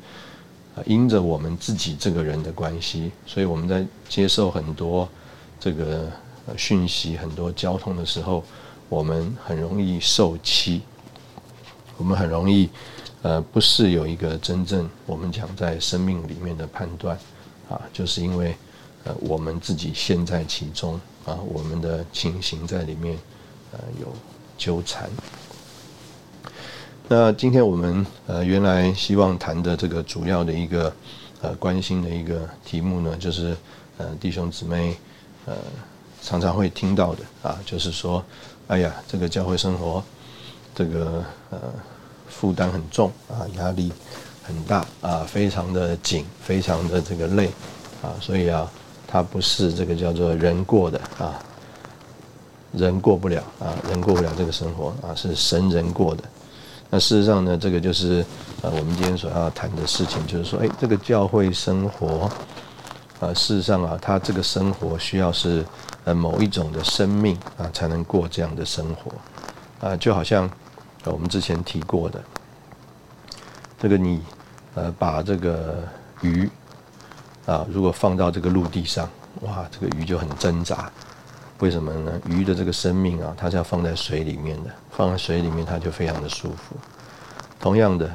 [0.74, 5.08] 啊，因着我们自己这个人的关系，所以我们在接受很多
[5.60, 6.10] 这个
[6.56, 8.42] 讯息、很多交通的时候，
[8.88, 10.82] 我们很容易受欺，
[11.98, 12.70] 我们很容易
[13.22, 17.20] 呃不是有一个真正我们讲在生命里面的判断
[17.70, 18.56] 啊，就是因为
[19.04, 21.00] 呃我们自己陷在其中。
[21.26, 23.16] 啊，我们的情形在里面，
[23.74, 24.08] 呃，有
[24.58, 25.08] 纠缠。
[27.12, 30.94] 那今天我们呃原来希望谈的这个主要的一个
[31.42, 33.58] 呃关心的一个题目呢，就是
[33.98, 34.96] 呃弟兄姊妹
[35.48, 35.56] 呃
[36.22, 38.24] 常常会听到的啊，就是说，
[38.68, 40.04] 哎呀，这个教会生活
[40.76, 41.58] 这个呃
[42.28, 43.92] 负担很重啊，压力
[44.44, 47.50] 很大啊，非常的紧，非常的这个累
[48.04, 48.72] 啊，所以啊。
[49.12, 51.34] 它不是这个叫做人过的啊，
[52.74, 56.24] 人过不了啊，人过不了这个生活啊，是神人过的。
[56.90, 58.26] 那事实上呢，这个就是
[58.62, 62.30] 呃我们今天所要谈的事情，就是说，哎，这个教会生活
[63.20, 65.66] 啊，事实上啊，它这个生活需要是
[66.06, 70.50] 呃某一种的生命啊，才能过这样的生活啊，就好像
[71.06, 72.24] 我们之前提过的，
[73.80, 74.22] 这个你
[74.76, 75.84] 呃把这个
[76.22, 76.50] 鱼。
[77.46, 79.10] 啊，如果放到这个陆地上，
[79.42, 80.92] 哇，这个鱼就很挣扎。
[81.60, 82.12] 为什么呢？
[82.30, 86.76] 鱼的这个生命啊，它是要放在水里面的，放在水里面它就非常的舒服。
[87.60, 88.10] 同样的，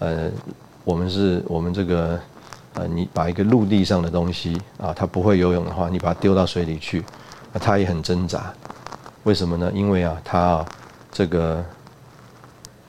[0.00, 0.30] 呃，
[0.84, 2.20] 我们是我们这个，
[2.74, 7.02] 呃，你把一个陆地上的东西啊，它不会游泳的话，你把它丢到水里去，
[7.54, 8.52] 那它也很挣扎。
[9.22, 9.72] 为什么呢？
[9.74, 10.62] 因为啊，它
[11.10, 11.64] 这个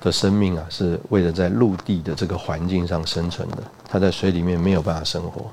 [0.02, 5.50] 的生命啊，是为了在陆地的这个环境上生存的，它在水里面没有办法生活。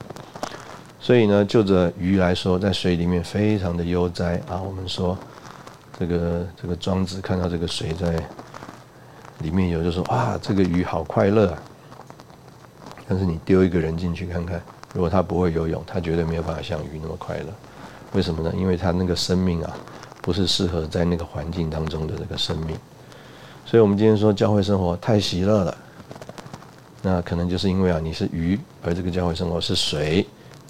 [1.02, 4.62] 所以呢，就着鱼来说，在水里面非常的悠哉啊。
[4.62, 5.18] 我们说，
[5.98, 8.14] 这个这个庄子看到这个水在
[9.40, 11.58] 里面游，就说啊，这个鱼好快乐啊。
[13.08, 14.62] 但是你丢一个人进去看看，
[14.94, 17.46] 如果他不会游泳，他绝对没有办法像鱼那么快乐。
[18.12, 18.54] 为什么呢？
[18.56, 19.76] 因为他那个生命啊，
[20.20, 22.76] 不是适合在那个环境当中的这个生命。
[23.66, 25.76] 所以我们今天说教会生活太喜乐了，
[27.02, 30.24] 那可能就是因为啊，你是鱼，而这个教会生活是水。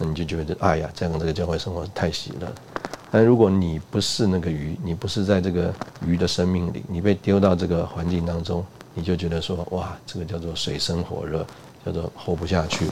[0.04, 2.46] 你就觉得，哎呀，这样这个教会生活太喜乐。
[3.10, 5.72] 但如果你不是那个鱼，你不是在这个
[6.06, 11.46] 鱼的生命里，你被丢到这个环境当中，你就觉得说，哇，这个叫做水深火热，
[11.84, 12.86] 叫做活不下去。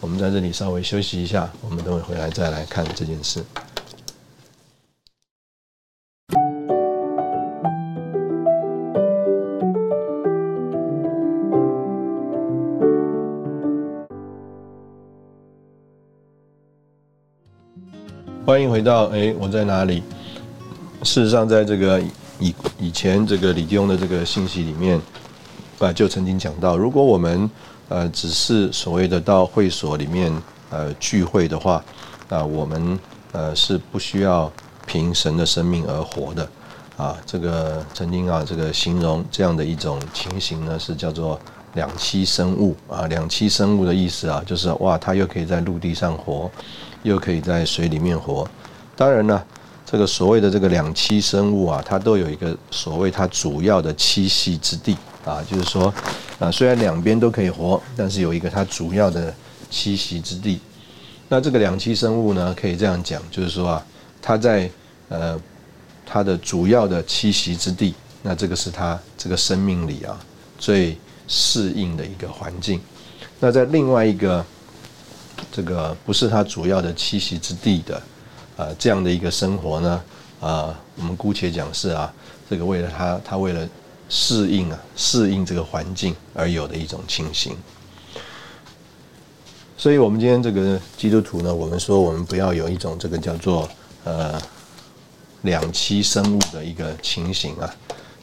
[0.00, 3.44] 我们在这里稍微休息一下，我们等会回来再来看这件事。
[18.58, 20.02] 欢迎回到哎，我在哪里？
[21.04, 22.02] 事实上，在这个
[22.40, 25.00] 以以前这个李弟兄的这个信息里面，
[25.78, 27.48] 啊，就曾经讲到，如果我们
[27.88, 30.32] 呃只是所谓的到会所里面
[30.70, 31.84] 呃聚会的话，
[32.30, 32.98] 啊，我们
[33.30, 34.50] 呃是不需要
[34.88, 36.48] 凭神的生命而活的
[36.96, 37.16] 啊。
[37.24, 41.40] 这个曾经啊，这个形容这样的一种情形呢，是叫做
[41.74, 46.50] 两栖生物啊，两栖生物的意思啊，就是哇，它又可以在陆地上活，
[47.02, 48.48] 又可以在水里面活。
[48.96, 49.42] 当然呢，
[49.84, 55.92] 这个所谓的这个两栖生物啊，它都有一个所谓它主要的栖息之地啊，就是说
[56.38, 59.34] 啊，虽然两边都可以活，但是有一个它主要的
[59.70, 60.60] 栖息之地。
[61.28, 63.86] 那这个两栖生物呢，可以这样讲，就是说啊，
[64.20, 64.70] 它在
[65.08, 65.40] 呃
[66.06, 70.18] 它的主要的栖息之地，那这个是它这个生命里啊
[70.58, 70.96] 最。
[71.30, 72.80] 适应的一个环境，
[73.38, 74.42] 那在另外一个
[75.50, 78.02] 这个不是它主要的栖息之地的
[78.56, 80.02] 啊这样的一个生活呢
[80.40, 82.12] 啊，我们姑且讲是啊，
[82.48, 83.68] 这个为了它它为了
[84.08, 87.56] 适应啊适应这个环境而有的一种情形。
[89.76, 93.68] 所以，我们今天这个基督徒呢，我们说我们不要有一种这个叫做
[94.04, 94.40] 呃
[95.42, 97.74] 两栖生物的一个情形啊，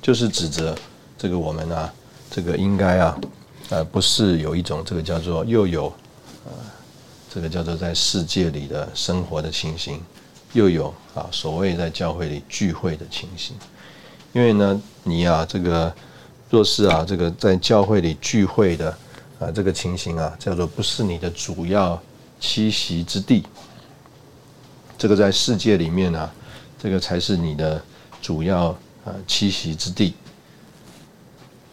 [0.01, 0.75] 就是指责
[1.17, 1.93] 这个我们啊。
[2.27, 3.17] 这个应该啊，
[3.69, 5.85] 呃，不是有一种这个叫做又有，
[6.43, 6.51] 呃，
[7.35, 10.01] 这个叫做在世界里的生活的情形，
[10.53, 13.53] 又有啊所谓在教会里聚会的情形。
[14.31, 15.93] 因为呢，你啊这个
[16.49, 18.89] 若是啊这个在教会里聚会的
[19.37, 22.01] 啊这个情形啊，叫做不是你的主要
[22.39, 23.43] 栖息之地。
[24.97, 26.31] 这个在世界里面呢，
[26.81, 27.83] 这个才是你的
[28.21, 28.67] 主要
[29.03, 30.13] 啊栖息之地。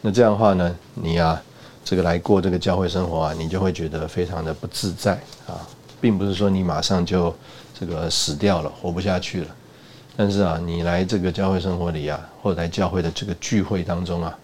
[0.01, 1.41] 那这样的话呢，你啊，
[1.85, 5.13] 这个来过这个教会生活啊，你就会觉得非常的不自在
[5.47, 5.61] 啊，
[6.01, 7.35] 并不是说你马上就
[7.79, 9.49] 这个死掉了，活不下去了。
[10.17, 14.39] 但是啊，你来这个教会生活里啊，或来教会的这个聚会当中啊，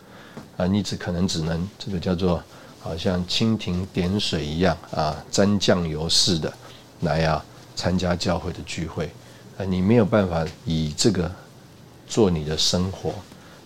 [0.57, 2.43] 啊，你只可能只能这个叫做
[2.81, 6.53] 好像蜻蜓点水一样啊，沾酱油似的
[7.01, 7.45] 来啊
[7.77, 9.11] 参加教会的聚会
[9.59, 11.31] 啊，你没有办法以这个
[12.07, 13.13] 做你的生活。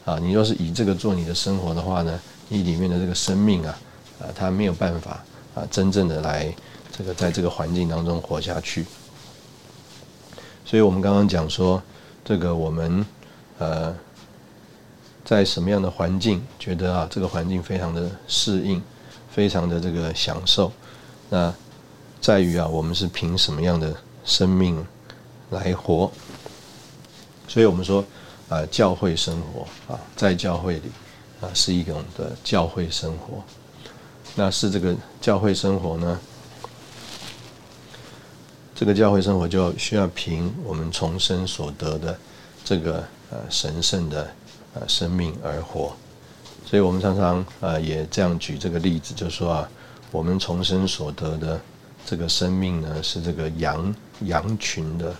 [0.05, 2.19] 啊，你若是以这个做你的生活的话呢，
[2.53, 3.79] 你里面的这个生命啊，
[4.21, 6.55] 啊，它没有办法啊，真正的来
[6.95, 8.85] 这个在这个环境当中活下去。
[10.67, 11.83] 所以我们刚刚讲说，
[12.23, 13.05] 这个我们
[13.59, 13.97] 呃，
[15.25, 18.83] 在什么样的环境觉得啊，这个环境非常的适应，
[19.31, 20.71] 非常的这个享受，
[21.31, 21.55] 那
[22.21, 24.87] 在于啊，我们是凭什么样的生命
[25.49, 26.13] 来活？
[27.49, 28.05] 所以我们说。
[28.49, 30.83] 啊，教会生活啊，在教会里
[31.43, 33.43] 啊，是一种的教会生活。
[34.37, 36.19] 那是这个教会生活呢？
[38.75, 42.19] 这个教会生活就需要凭我们重生所得的
[42.65, 44.31] 这个呃神圣的
[44.75, 45.95] 呃生命而活。
[46.65, 49.69] 所以我们常常啊也这样举这个例子，就说啊，
[50.13, 51.61] 我们重生所得的
[52.07, 55.15] 这个生命呢，是这个羊羊群的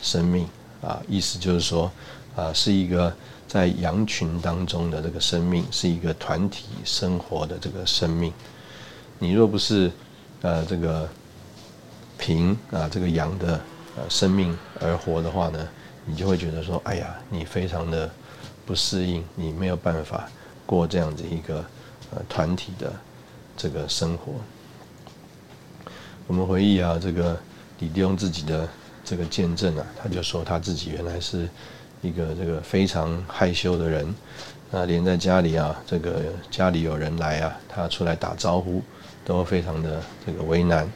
[0.00, 0.48] 生命
[0.80, 1.92] 啊，意思就是说。
[2.34, 3.10] 啊，是一个
[3.48, 8.32] 在羊群当中的这个生命，是一个团体生活的这个生命。
[9.18, 9.90] 你若不是
[10.42, 11.08] 呃这个
[12.18, 13.60] 凭啊这个羊的
[13.96, 15.68] 呃生命而活的话呢，
[16.04, 18.10] 你就会觉得说，哎呀，你非常的
[18.66, 20.28] 不适应，你没有办法
[20.66, 21.64] 过这样子一个
[22.10, 22.92] 呃团体的
[23.56, 24.32] 这个生活。
[26.26, 27.38] 我们回忆啊，这个
[27.78, 28.68] 李弟兄自己的
[29.04, 31.48] 这个见证啊，他就说他自己原来是。
[32.06, 34.14] 一个这个非常害羞的人，
[34.70, 38.80] 那连在家里啊，这个家里有人来啊，他出来打招呼
[39.24, 40.88] 都非常的这个为难。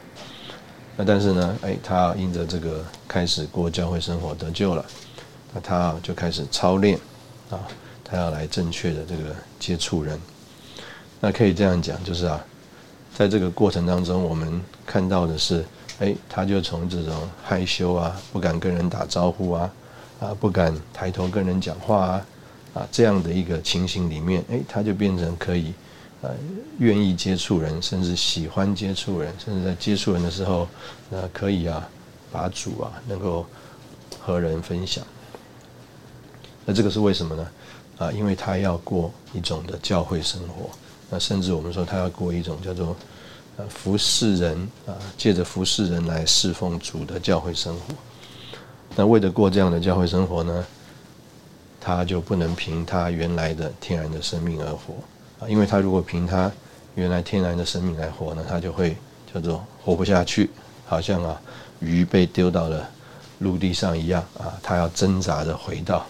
[0.95, 4.85] 那但是呢，哎，他因着这个开始过教会生活得救了，
[5.53, 6.97] 那他就开始操练
[7.49, 7.59] 啊，
[8.03, 10.19] 他要来正确的这个接触人。
[11.19, 12.43] 那可以这样讲，就是啊，
[13.13, 15.63] 在这个过程当中，我们看到的是，
[15.99, 19.71] 哎，他就从这种害羞啊，不敢跟人打招呼啊。
[20.21, 22.25] 啊，不敢抬头跟人讲话啊，
[22.75, 25.73] 啊，这样的一个情形里面，哎，他就变成可以，
[26.21, 26.29] 呃，
[26.77, 30.67] 愿意接触人，甚至喜欢接触人，甚至在接触人的时候，
[31.09, 31.89] 那可以啊，
[32.31, 33.47] 把主啊能够
[34.19, 35.03] 和人分享。
[36.65, 37.47] 那这个是为什么呢？
[37.97, 40.69] 啊，因为他要过一种的教会生活，
[41.09, 42.95] 那甚至我们说他要过一种叫做
[43.57, 47.95] 呃服侍人啊，借着服侍人来侍奉主的教会生活。
[48.95, 50.65] 那为了过这样的教会生活呢，
[51.79, 54.93] 他就不能凭他原来的天然的生命而活
[55.39, 56.51] 啊，因为他如果凭他
[56.95, 58.95] 原来天然的生命来活呢，他就会
[59.33, 60.49] 叫做活不下去，
[60.85, 61.41] 好像啊
[61.79, 62.87] 鱼被丢到了
[63.39, 66.05] 陆地上一样啊，他要挣扎着回到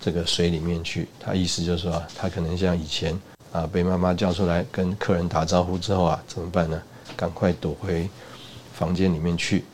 [0.00, 1.08] 这个水里面去。
[1.18, 3.20] 他意思就是说，他可能像以前
[3.52, 6.80] 啊被妈妈叫出来跟客人打招呼之后啊，怎么办呢？
[7.14, 8.08] 赶快躲回
[8.72, 9.64] 房间里面去，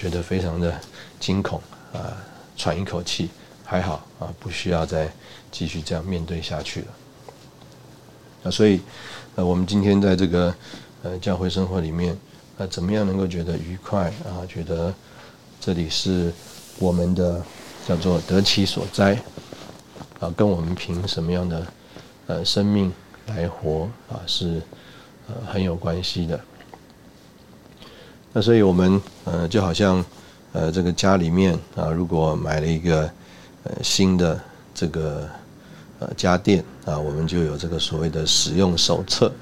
[0.00, 0.80] 觉得非常的。
[1.20, 1.60] 惊恐
[1.92, 2.16] 啊，
[2.56, 3.28] 喘一口气，
[3.62, 5.06] 还好啊，不需要再
[5.52, 6.86] 继续这样面对下去了。
[8.44, 8.80] 啊，所以
[9.34, 10.54] 呃，我们今天在这个
[11.02, 12.16] 呃教会生活里面，
[12.56, 14.40] 呃，怎么样能够觉得愉快啊？
[14.48, 14.94] 觉得
[15.60, 16.32] 这里是
[16.78, 17.44] 我们的
[17.86, 19.22] 叫做得其所哉
[20.20, 21.66] 啊，跟我们凭什么样的
[22.28, 22.90] 呃生命
[23.26, 24.62] 来活啊，是
[25.28, 26.40] 呃很有关系的。
[28.32, 30.04] 那所以我们呃就好像
[30.52, 33.10] 呃这个家里面啊，如果买了一个
[33.64, 34.40] 呃新的
[34.72, 35.28] 这个
[35.98, 39.32] 呃家电啊，我们就有这个所谓的使用手册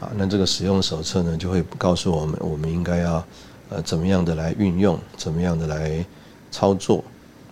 [0.00, 0.10] 啊。
[0.16, 3.24] 那这个使用手册呢，就会告诉我们我们应该要
[3.70, 6.04] 呃怎么样的来运用，怎么样的来
[6.50, 7.02] 操作。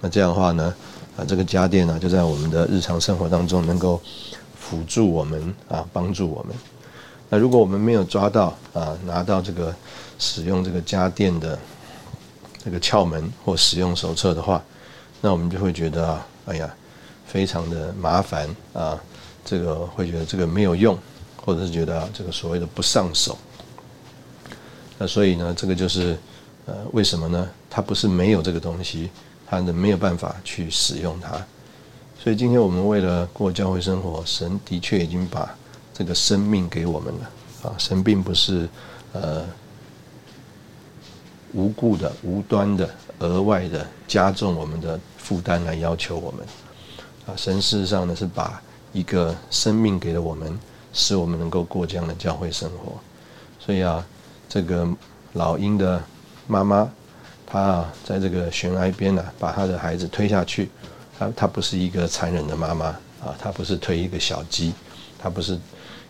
[0.00, 0.74] 那这样的话呢，
[1.16, 4.00] 啊这个家电呢就在我们的日常生活当中能够
[4.54, 6.54] 辅助我们啊，帮助我们。
[7.28, 9.74] 那如果我们没有抓到啊，拿到这个
[10.20, 11.58] 使用这个家电的
[12.62, 14.62] 这个窍门或使用手册的话，
[15.20, 16.72] 那我们就会觉得啊，哎呀，
[17.26, 18.96] 非常的麻烦啊，
[19.44, 20.96] 这个会觉得这个没有用，
[21.44, 23.36] 或者是觉得这个所谓的不上手。
[24.98, 26.16] 那所以呢，这个就是
[26.66, 27.48] 呃，为什么呢？
[27.68, 29.10] 它不是没有这个东西，
[29.48, 31.30] 它的没有办法去使用它。
[32.22, 35.56] 所以今天我们为了过教会生活，神的确已经把。
[35.92, 37.30] 这个生命给我们了
[37.62, 37.74] 啊！
[37.76, 38.66] 神并不是
[39.12, 39.44] 呃
[41.52, 46.46] 无故的、无端的、额外的加重我们的负担来要求我们
[47.26, 47.34] 啊！
[47.36, 50.58] 神事实上呢是把一个生命给了我们，
[50.92, 52.94] 使我们能够过这样的教会生活。
[53.58, 54.04] 所以啊，
[54.48, 54.88] 这个
[55.32, 56.02] 老鹰的
[56.46, 56.90] 妈妈，
[57.46, 60.70] 她啊在这个悬崖边呢，把她的孩子推下去。
[61.18, 62.86] 她她不是一个残忍的妈妈
[63.20, 64.72] 啊，她不是推一个小鸡，
[65.18, 65.58] 她不是。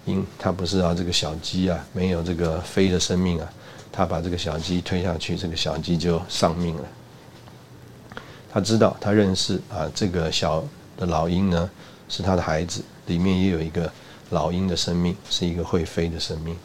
[0.06, 3.52] 因她不是啊，这个小鸡啊，没有这个飞的生命啊，
[3.92, 6.84] 他把这个小鸡推下去，这个小鸡就丧命了。
[8.52, 10.64] 他知道，他认识啊，这个小
[10.96, 11.70] 的老鹰呢
[12.08, 13.90] 是他的孩子，里面也有一个
[14.30, 16.56] 老鹰的生命，是一个会飞的生命，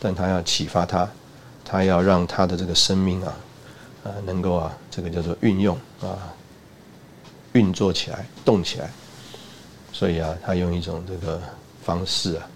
[0.00, 1.08] 但他要启发他，
[1.64, 3.36] 他要让他的这个生命啊，
[4.04, 6.34] 啊，能够啊，这个叫做运用啊，
[7.52, 8.90] 运作起来，动起来。
[9.92, 11.40] 所以啊，他用一种这个
[11.82, 12.48] 方式啊。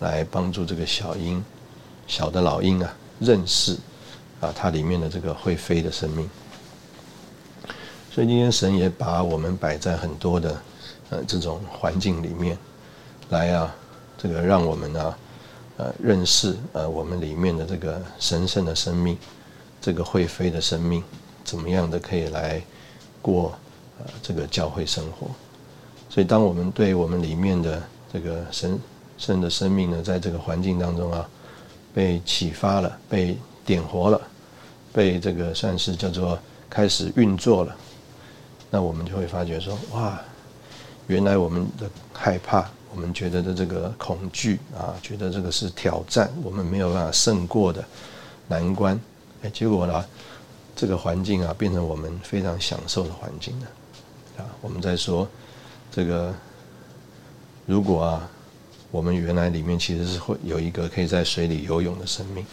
[0.00, 1.44] 来帮助这个小鹰，
[2.06, 3.76] 小的老鹰啊，认识
[4.40, 6.28] 啊，它里面的这个会飞的生命。
[8.10, 10.60] 所以今天神也把我们摆在很多的
[11.10, 12.58] 呃这种环境里面，
[13.28, 13.72] 来啊，
[14.18, 15.14] 这个让我们呢
[15.76, 19.16] 呃认识呃我们里面的这个神圣的生命，
[19.80, 21.04] 这个会飞的生命，
[21.44, 22.60] 怎么样的可以来
[23.22, 23.56] 过
[24.00, 25.28] 呃这个教会生活。
[26.08, 28.76] 所以当我们对我们里面的这个神。
[29.20, 31.28] 圣的生命呢，在这个环境当中啊，
[31.92, 34.20] 被启发了，被点活了，
[34.92, 37.76] 被这个算是叫做开始运作了。
[38.70, 40.20] 那我们就会发觉说，哇，
[41.08, 47.84] 原来我们的害怕，我们觉得的这个恐惧啊，觉得这个是挑战，我们没有办法胜过的
[48.46, 48.98] 难关。
[49.42, 50.04] 哎，结果呢，
[50.76, 53.66] 这个环境啊，变成我们非常享受的环境了。
[54.38, 55.28] 啊，我们在说
[55.90, 56.32] 这个，
[57.66, 58.30] 如果啊。
[58.90, 62.44] 我们原来里面其实是会有一个可以在水里游泳的生命，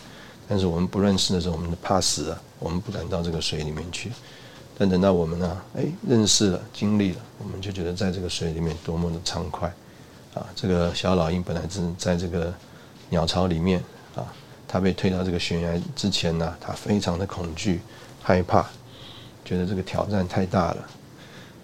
[0.48, 4.12] 但是我们不认识的时候，我们怕死啊，我们不敢到这个水里面去。
[4.78, 9.68] 但等到我们呢，哎，认识了、经历了，我们就觉得在这个水里面多么的畅快
[10.36, 10.46] 啊！
[10.56, 12.54] 这个小老鹰本来是在这个
[13.10, 13.84] 鸟巢里面
[14.16, 14.24] 啊，
[14.68, 17.82] 它被推到这个悬崖之前呢，它非常的恐惧、
[18.22, 18.68] 害怕，
[19.44, 20.88] 觉得这个挑战太大了，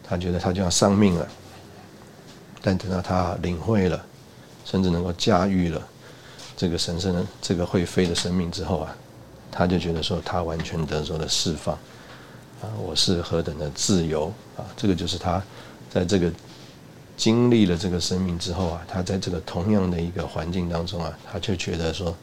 [0.04, 1.28] 它觉得它就要丧命了。
[2.64, 4.04] 但等到它领会了。
[4.66, 5.82] 甚至能够驾驭了
[6.56, 8.96] 这个神圣的、这个会飞的生命之后啊，
[9.52, 11.76] 他就觉得说他完全得着了释放
[12.62, 12.70] 啊！
[12.82, 14.64] 我是何等的自由啊！
[14.78, 15.42] 这个就是他
[15.90, 16.32] 在这个
[17.18, 22.16] 经历了这个生命之后啊，他在这个同样的一个环境当中啊，他就觉得说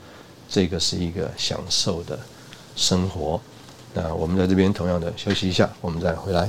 [0.48, 2.18] 这个是一个享受的
[2.76, 3.40] 生活。
[3.92, 6.48] 那我们在这边同样的休息一下，我们再回来。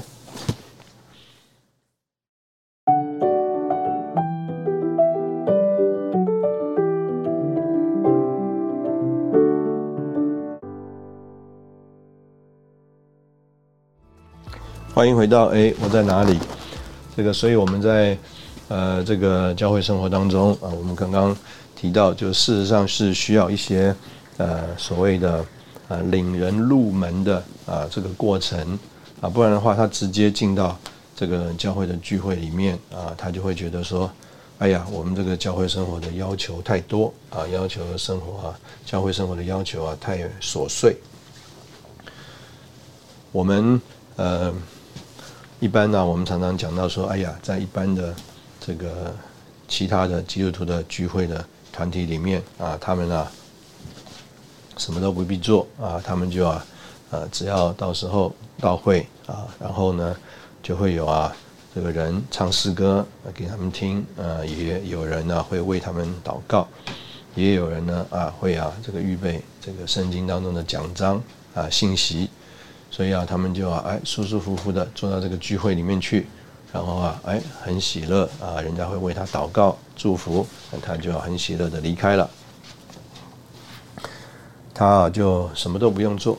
[15.02, 16.38] 欢迎回到哎，我在哪里？
[17.18, 18.16] 这个，所以我们在
[18.68, 21.36] 呃这个教会生活当中啊，我们刚刚
[21.76, 23.96] 提到，就事实上是需要一些
[24.38, 25.44] 呃所谓的
[25.88, 28.78] 呃领人入门的啊这个过程
[29.22, 30.78] 啊，不然的话，他直接进到
[31.16, 34.08] 这个教会的聚会里面啊，他就会觉得说，
[34.60, 40.96] 哎呀，我们这个教会生活的要求太多啊，要求生活啊，教会生活的要求啊太琐碎。
[43.32, 43.82] 我们
[44.16, 44.54] 呃。
[45.62, 48.16] 一般呢，我们常常讲到说，哎呀，在一般的
[48.60, 49.14] 这个
[49.68, 53.32] 其他的基督徒的聚会的团体里面啊，他们啊
[54.76, 56.66] 什么都不必做啊，他们就啊
[57.12, 60.18] 呃只要到时候到会啊，然后呢
[60.64, 61.32] 就会有啊
[61.76, 66.68] 这个人唱诗歌给他们听，呃也有人呢会为他们祷告，
[67.36, 71.22] 也有人呢啊会啊这个预备这个圣经当中的讲章
[71.54, 72.28] 啊信息，
[72.92, 76.28] 所以啊他们就啊哎舒舒服服的坐到这个聚会里面去。
[76.74, 82.30] 然后啊，哎，很喜乐啊，人家会为他祷告祝福，那他就很喜乐的离开了。
[84.74, 86.38] 他啊，就什么都不用做。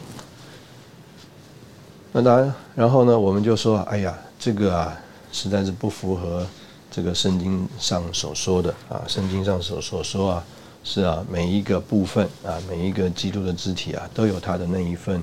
[2.13, 4.97] 那当然，然后呢，我们就说，哎呀，这个啊，
[5.31, 6.47] 实在是不符合
[6.91, 10.45] 这个圣经上所说的啊，圣经上所所说啊，
[10.83, 15.23] 是啊，每一个部分啊，每一个基督的肢体啊，都有它的那一份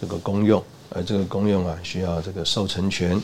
[0.00, 3.20] 这个公用，而这个公用啊，需要这个受成全。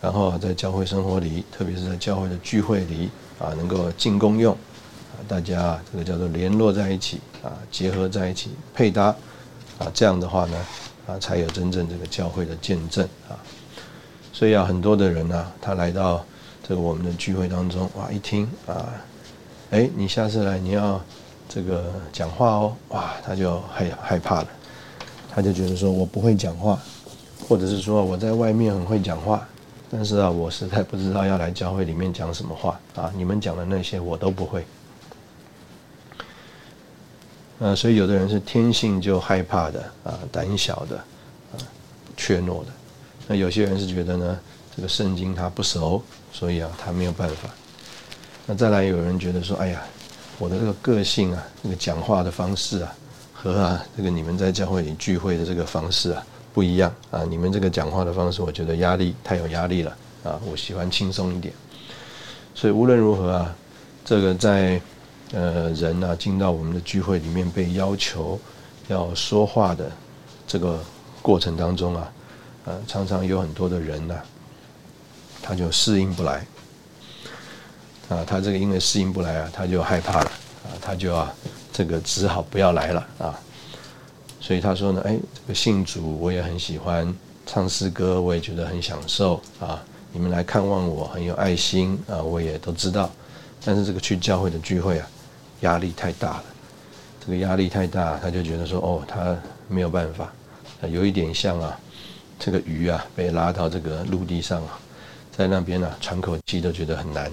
[0.00, 3.08] 然后在教会生活里，特别是在教会的聚会里
[3.38, 9.14] 啊，能够进公用啊，大家这个叫做联络在一起啊，结合在一起，配搭
[9.78, 10.56] 啊，这样的话呢
[11.06, 13.38] 啊，才有真正这个教会的见证啊。
[14.32, 16.24] 所以啊，很多的人呢，他来到
[16.66, 18.88] 这个我们的聚会当中，哇，一听啊，
[19.70, 21.00] 哎，你下次来你要
[21.48, 24.48] 这个讲话哦，哇，他就害害怕了，
[25.34, 26.78] 他就觉得说我不会讲话，
[27.48, 29.46] 或者是说我在外面很会讲话。
[29.94, 33.12] 但是啊，我实在不知道要来教会里面讲什么话啊！
[33.14, 34.64] 你们讲的那些我都不会。
[37.58, 41.60] 呃，所以有的人是天性就害怕的啊，胆小的啊，
[42.16, 42.68] 怯懦的。
[43.28, 44.40] 那有些人是觉得呢，
[44.74, 46.02] 这个圣经他不熟，
[46.32, 47.50] 所以啊，他没有办法。
[48.46, 49.82] 那再来有人觉得说，哎呀，
[50.38, 52.96] 我的这个个性啊，这个讲话的方式啊，
[53.42, 56.24] 和啊这个你们在教会里聚会的这个方式啊。
[56.54, 57.24] 不一样啊！
[57.24, 60.38] 你们这个讲话的方式，我觉得压力太有压力了啊！
[60.44, 61.54] 我喜欢轻松一点。
[62.54, 63.56] 所以无论如何啊，
[64.04, 64.78] 这个在
[65.32, 68.38] 呃人啊进到我们的聚会里面被要求
[68.88, 69.90] 要说话的
[70.46, 70.78] 这个
[71.22, 72.12] 过程当中啊，
[72.66, 74.14] 呃，常常有很多的人呢，
[75.40, 76.46] 他就适应不来
[78.10, 80.30] 啊，他这个因为适应不来啊，他就害怕了
[80.64, 81.34] 啊，他就啊
[81.72, 83.40] 这个只好不要来了啊。
[84.40, 87.12] 所以他说呢，哎，这个信主我也很喜欢
[87.46, 89.82] 唱诗歌，我也觉得很享受啊。
[90.12, 93.10] 你们来看望我很有爱心啊，我也都知道。
[93.64, 95.08] 但是这个去教会的聚会啊，
[95.60, 96.44] 压力太大了。
[97.24, 99.36] 这个压力太大，他就觉得说，哦，他
[99.68, 100.32] 没有办法，
[100.90, 101.78] 有一点像啊，
[102.38, 104.80] 这个鱼啊被拉到这个陆地上啊，
[105.30, 107.30] 在那边呢喘口气都觉得很难。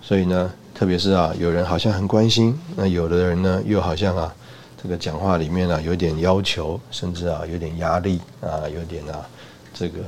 [0.00, 4.34] 所以呢，特别是啊，有人好像很关心，那有的人呢又好像啊。
[4.76, 9.26] 这个讲话里面呢，有点要求，甚至啊，有点压力啊，有点啊，
[9.72, 10.00] 这个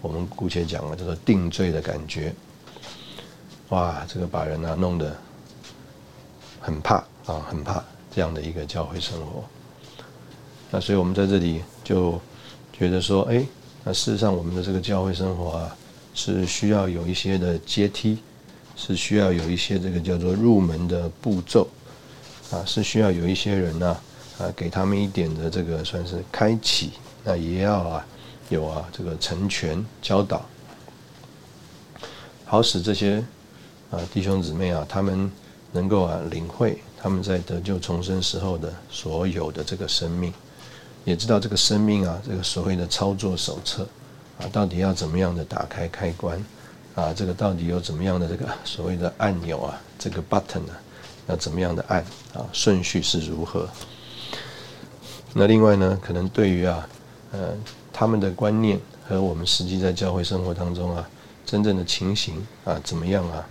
[0.00, 2.34] 我们姑且讲了，叫做定罪的感觉。
[3.68, 5.14] 哇，这个把人啊弄得
[6.58, 6.94] 很怕
[7.26, 9.44] 啊，很怕这样的一个教会生活。
[10.70, 12.18] 那所以我们在这里就
[12.72, 13.44] 觉得说，哎，
[13.84, 15.76] 那事实上我们的这个教会生活啊，
[16.14, 18.18] 是需要有一些的阶梯，
[18.76, 21.68] 是需要有一些这个叫做入门的步骤
[22.50, 23.96] 啊，是需要有一些人呢。
[24.36, 26.90] 啊，给他们一点的这个算是开启，
[27.22, 28.04] 那也要啊
[28.48, 30.44] 有啊这个成全教导，
[32.44, 33.24] 好使这些
[33.92, 35.30] 啊弟兄姊妹啊，他们
[35.70, 40.34] 能够啊领会他们在得救重生时候的所有的这个生命，
[41.04, 43.86] 也知道这个生命啊这个所谓的操作手册
[44.40, 46.44] 啊，到底要怎么样的打开开关
[46.94, 50.72] 啊，这个到底有怎么样的这个所谓的按钮啊，这个 button 呢，
[51.26, 52.00] 要怎么样的按
[52.32, 53.68] 啊，顺序是如何？
[55.32, 56.88] 那另外呢，可能对于啊，
[57.32, 57.52] 呃，
[57.92, 58.78] 他们的观念
[59.08, 61.08] 和我们实际在教会生活当中啊，
[61.44, 63.46] 真正的情形啊，怎么样啊，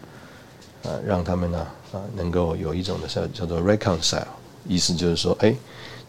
[0.84, 1.60] 啊，让他们呢
[1.92, 4.24] 啊，能够有一种的叫叫做 reconcile，
[4.66, 5.54] 意思就是说，哎，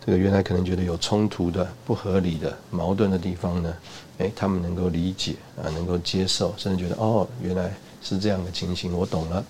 [0.06, 3.74] 这个原来可能觉得有冲突的、不合理的、矛盾的地方呢，
[4.18, 9.44] 哎，他们能够理解啊，能够接受，甚至觉得哦，原来是这样的情形，我懂了。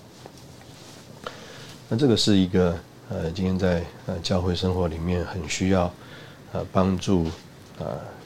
[1.89, 2.77] 那这个是一个
[3.09, 5.91] 呃，今天在呃教会生活里面很需要。
[6.53, 7.25] 呃，帮助
[7.77, 7.83] 啊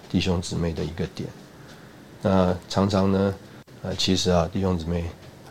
[0.08, 1.28] 弟兄姊妹的一个点。
[2.22, 3.34] 那常常呢，
[3.82, 5.06] 呃，其实啊，弟兄姊妹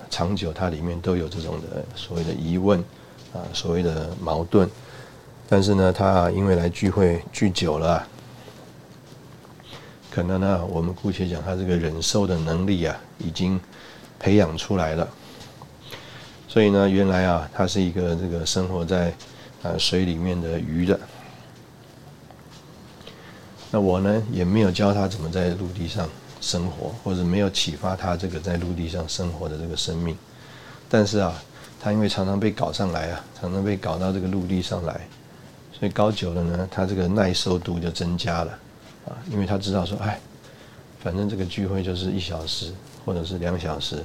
[0.09, 2.78] 长久它里面都有这种的所谓的疑问
[3.32, 4.70] 啊，所谓的矛盾。
[5.49, 8.07] 但是呢，他因为来聚会聚久了，
[10.19, 13.61] 可能呢，我们姑且讲他这个忍受的能力啊，已经
[14.19, 15.09] 培养出来了。
[16.49, 19.14] 所以呢，原来啊，他是一个这个生活在
[19.62, 20.99] 啊水里面的鱼的。
[23.71, 26.09] 那我呢，也没有教他怎么在陆地上
[26.41, 30.19] 生活，或者没有启发他这个在陆地上生活的这个生命。
[30.89, 31.33] 但是啊，
[31.81, 35.01] 他因为常常被搞上来啊，常常被搞到这个陆地上来，
[35.79, 38.59] 所以搞久了呢，他这个耐受度就增加了
[39.31, 40.19] 因为他知道说，哎，
[41.01, 42.73] 反正这个聚会就是一小时
[43.05, 44.05] 或者是两小时，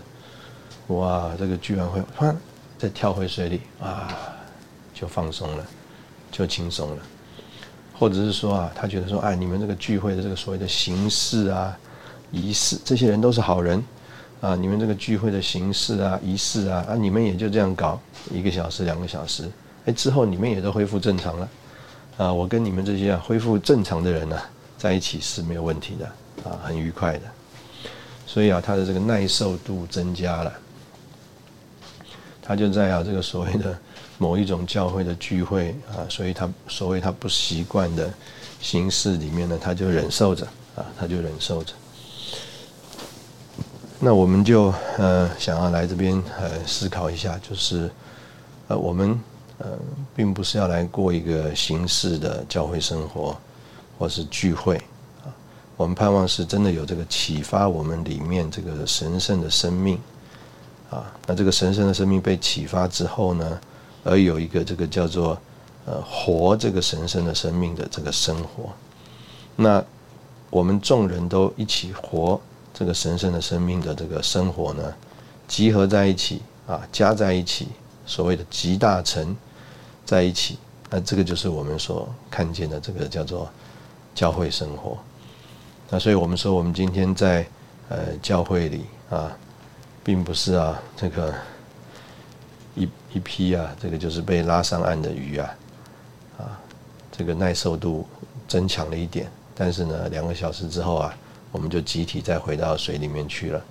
[0.88, 2.36] 哇，这个聚完会突然
[2.78, 4.16] 再跳回水里啊，
[4.94, 5.66] 就放松了，
[6.32, 6.98] 就轻松了，
[7.98, 11.78] 或者是说啊，他觉得说，哎，你们这个聚会的这个所谓的形式啊、
[12.32, 13.84] 仪式，这些人都是好人。
[14.42, 17.98] 啊，你们这个聚会的形式啊、仪式啊，啊，你们也就这样搞
[18.30, 19.50] 一个小时、两个小时，
[19.86, 21.50] 哎，之后你们也都恢复正常了。
[22.18, 24.38] 啊，我跟你们这些啊恢复正常的人呢，
[24.84, 26.06] 在一起是没有问题的，
[26.44, 27.22] 啊，很愉快的。
[28.28, 30.54] 所以啊，他的这个耐受度增加了，
[32.42, 33.80] 他就在啊这个所谓的
[34.20, 38.14] 某一种教会的聚会啊，所以他所谓他不习惯的
[38.60, 41.74] 形式里面呢，他就忍受着啊，他就忍受着。
[44.02, 47.90] 那我们就呃想要来这边呃思考一下，就是
[48.68, 49.18] 呃我们
[49.60, 49.80] 呃
[50.14, 53.34] 并不是要来过一个形式的教会生活
[53.98, 54.78] 或是聚会
[55.24, 55.32] 啊，
[55.78, 60.00] 我们盼望是真的有这个启发我们里面这个神圣的生命
[60.90, 63.60] 啊，那这个神圣的生命被启发之后呢，
[64.04, 65.38] 而有一个这个叫做
[65.86, 68.72] 呃活这个神圣的生命的这个生活，
[69.56, 69.84] 那
[70.50, 72.40] 我们众人都一起活。
[72.76, 74.92] 这个神圣的生命的这个生活呢，
[75.48, 77.68] 集合在一起啊，加在一起，
[78.04, 79.38] 所谓的集大成
[80.04, 80.58] 在一起，
[80.90, 83.48] 那这个就是我们所看见的这个叫做
[84.16, 84.98] 教会生活。
[85.90, 87.46] 那所以我们说，我们今天在
[87.90, 89.32] 呃教会里啊，
[90.04, 91.34] 并不是啊这个
[92.76, 95.56] 一一批啊，这个就是被拉上岸的鱼啊，
[96.38, 96.60] 啊，
[97.12, 98.08] 这个耐受度
[98.48, 101.14] 增强了一点，但是呢，两个小时之后啊。
[101.54, 103.62] 我们就集体再回到水里面去了，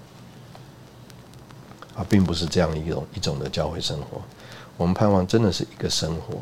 [1.96, 4.22] 啊，并不是这样一种一种的教会生活。
[4.76, 6.36] 我们盼望真的是一个生活，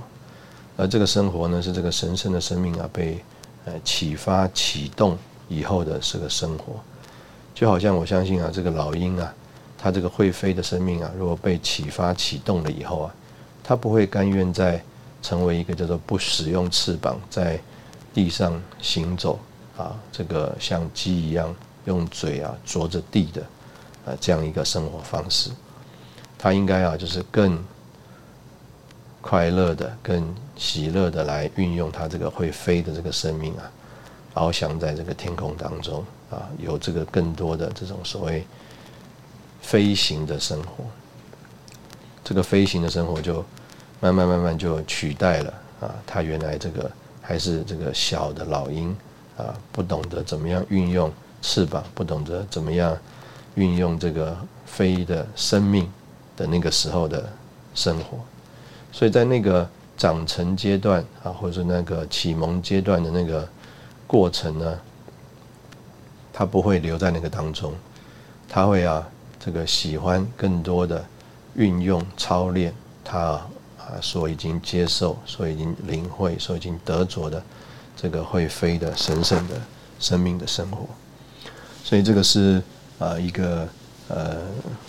[0.77, 3.25] 而这个生活呢，是这个神圣的生命啊被
[3.65, 5.17] 呃启发启动
[5.49, 6.75] 以后的这个生活。
[7.55, 9.35] 就好像我相信啊，这个老鹰啊，
[9.79, 13.15] 它这个会飞的生命啊，如果被启发启动了以后啊，
[13.63, 14.83] 它不会甘愿在
[15.23, 17.61] 成为一个叫做不使用翅膀在
[18.15, 19.39] 地上行走。
[19.77, 21.57] 啊，这个像鸡一样
[21.87, 23.41] 用嘴啊啄着地的，
[24.05, 25.51] 啊，这样一个生活方式，
[26.37, 27.59] 它应该啊，就是更
[29.21, 33.71] 快乐的、更喜乐的来运用他这个会飞的这个生命啊，
[34.35, 38.45] 翱翔在这个天空当中啊，有这个更多的这种所谓
[39.61, 40.85] 飞行的生活，
[42.25, 43.45] 这个飞行的生活就
[44.01, 46.91] 慢慢慢慢就取代了啊，他原来这个
[47.21, 48.97] 还是这个小的老鹰。
[49.37, 51.11] 啊，不懂得怎么样运用
[51.41, 52.95] 翅膀，不懂得怎么样
[53.55, 55.91] 运用这个飞的生命
[56.37, 57.27] 的那个时候的
[57.75, 58.19] 生活，
[58.93, 63.49] 所以在那个长成阶段啊，或者说那个启蒙阶段的那个
[64.07, 64.79] 过程呢，
[66.33, 67.73] 他不会留在那个当中，
[68.49, 69.07] 他会啊，
[69.39, 71.05] 这个喜欢更多的
[71.55, 72.75] 运用操练
[73.05, 77.43] 他啊所已经接受、所已经领会、所已经得着的。
[77.97, 79.55] 这个会飞的神圣的
[79.99, 80.87] 生命的生活，
[81.85, 82.63] 所以这个是
[82.99, 83.69] 啊一个
[84.09, 84.39] 呃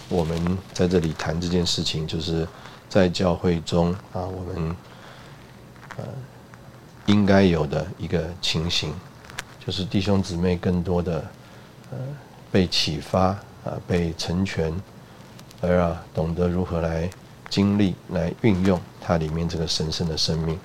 [0.08, 2.48] 我们在这里谈这件事情，就是
[2.92, 4.76] 在教会中啊我们
[5.96, 6.04] 呃
[7.06, 8.94] 应该有的一个情形，
[9.66, 11.26] 就是弟兄姊妹更多的
[11.92, 11.98] 呃
[12.52, 13.28] 被启发
[13.64, 14.74] 啊被成全，
[15.62, 17.10] 而啊懂得如何来
[17.50, 20.60] 经历来运用它里面这个神圣的生命，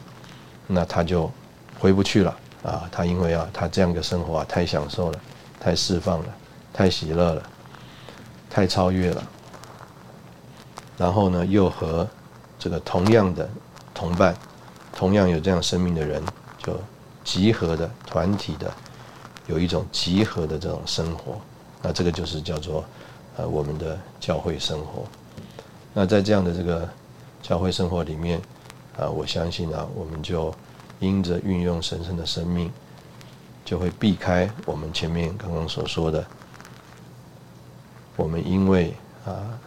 [0.66, 1.30] 那他就。
[1.78, 2.88] 回不去了啊！
[2.90, 5.20] 他因为啊，他这样的生活啊，太享受了，
[5.60, 6.26] 太释放了，
[6.72, 7.42] 太喜乐了，
[8.48, 9.22] 太超越了。
[10.97, 12.07] 然后呢，又和
[12.59, 13.49] 这个同样的
[13.94, 14.36] 同伴，
[14.94, 16.22] 同样有这样生命的人，
[16.59, 16.78] 就
[17.24, 18.72] 集合的团体的，
[19.47, 21.40] 有一种集合的这种生活。
[21.82, 22.84] 那这个就是叫做
[23.36, 25.05] 呃我们的教会生活。
[25.92, 26.88] 那在这样的这个
[27.42, 28.40] 教会生活里面
[28.99, 30.55] 啊，我相信啊，我们就。
[30.99, 32.72] 因着运用神圣的生命，
[33.66, 36.24] 就会避开我们前面刚刚所说的。
[38.16, 38.94] 我们因为
[39.26, 39.61] 啊，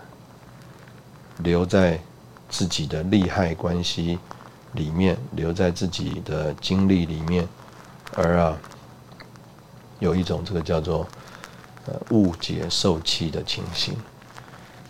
[1.39, 1.99] 留在
[2.49, 4.17] 自己的利害关系
[4.73, 7.47] 里面，留在自己的经历里面，
[8.15, 8.57] 而啊，
[9.99, 11.07] 有一种这个叫做
[11.85, 13.95] 呃误解受气的情形。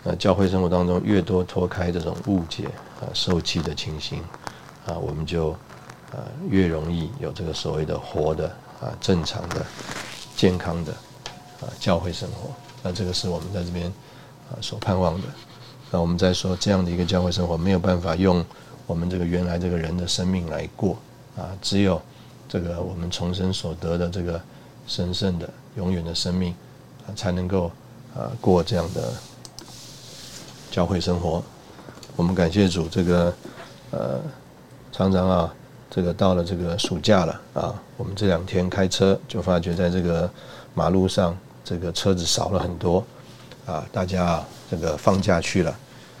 [0.04, 2.66] 那教会生活当中越多脱开这种误解
[3.00, 4.22] 啊受气的情形
[4.86, 5.56] 啊，我们就。
[6.12, 8.48] 呃，越容易有这个所谓的活的
[8.80, 9.64] 啊，正常的、
[10.34, 10.90] 健康的
[11.60, 12.50] 啊教会生活。
[12.82, 13.86] 那这个是我们在这边
[14.50, 15.28] 啊所盼望的。
[15.90, 18.44] 那我们再说这样的一个教会生活没有办法用
[18.86, 20.96] 我们这个原来这个人的生命来过
[21.36, 22.00] 啊，只有
[22.48, 24.40] 这个我们重生所得的这个
[24.86, 26.54] 神圣的永远的生命，
[27.14, 27.70] 才能够
[28.14, 29.12] 啊过这样的
[30.70, 31.42] 教会生活。
[32.16, 33.32] 我们感谢主，这个
[33.90, 34.20] 呃
[34.92, 35.54] 常常啊，
[35.88, 40.28] 这个到了这个暑假了啊，我们这两天开车就发觉在这个
[40.74, 43.04] 马路上这个车子少了很多
[43.70, 45.74] 啊，大家这个放假去了，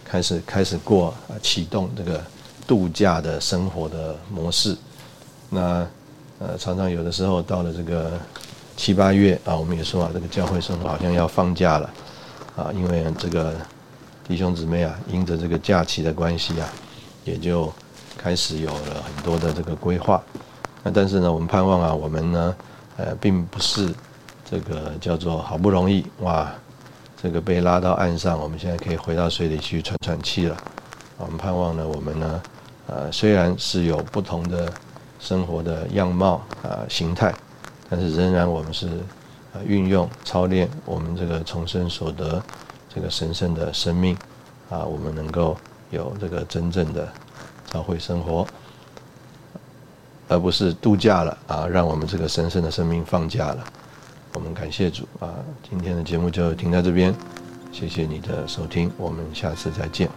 [0.04, 2.22] 开始开始过啊启动这个
[2.66, 4.76] 度假的生活的模式。
[5.48, 5.86] 那
[6.38, 8.12] 呃常常有的时候到了这个
[8.76, 11.90] 七八月啊，我们也说啊，这个教会生活好像要放假了
[12.56, 13.54] 啊，因为这个。
[14.28, 16.68] 弟兄姊妹啊，因着这个假期的关系啊，
[17.24, 17.72] 也就
[18.16, 20.22] 开始有了很多的这个规划。
[20.84, 22.56] 那但是呢，我们盼望啊，我们呢，
[22.96, 23.92] 呃，并不是
[24.48, 26.48] 这个叫做好不容易哇，
[27.22, 30.56] 这个被拉到岸上，我们现在可以回到水里去喘喘气了。
[31.18, 32.42] 我们盼望呢，我们呢，
[32.86, 34.72] 呃，虽然是有不同的
[35.18, 37.34] 生活的样貌啊形态，
[37.90, 38.88] 但是仍然我们是
[39.52, 42.42] 呃运用操练我们这个重生所得。
[42.92, 44.16] 这个神圣的生命
[44.68, 45.56] 啊，我们能够
[45.90, 47.08] 有这个真正的
[47.70, 48.44] 教会生活，
[50.26, 53.64] 而不是度假了啊，让我们这个神圣的生命放假了。
[54.32, 55.34] 我们感谢主啊，
[55.68, 57.14] 今天的节目就停在这边，
[57.72, 60.08] 谢谢你的收听，我们下次再见。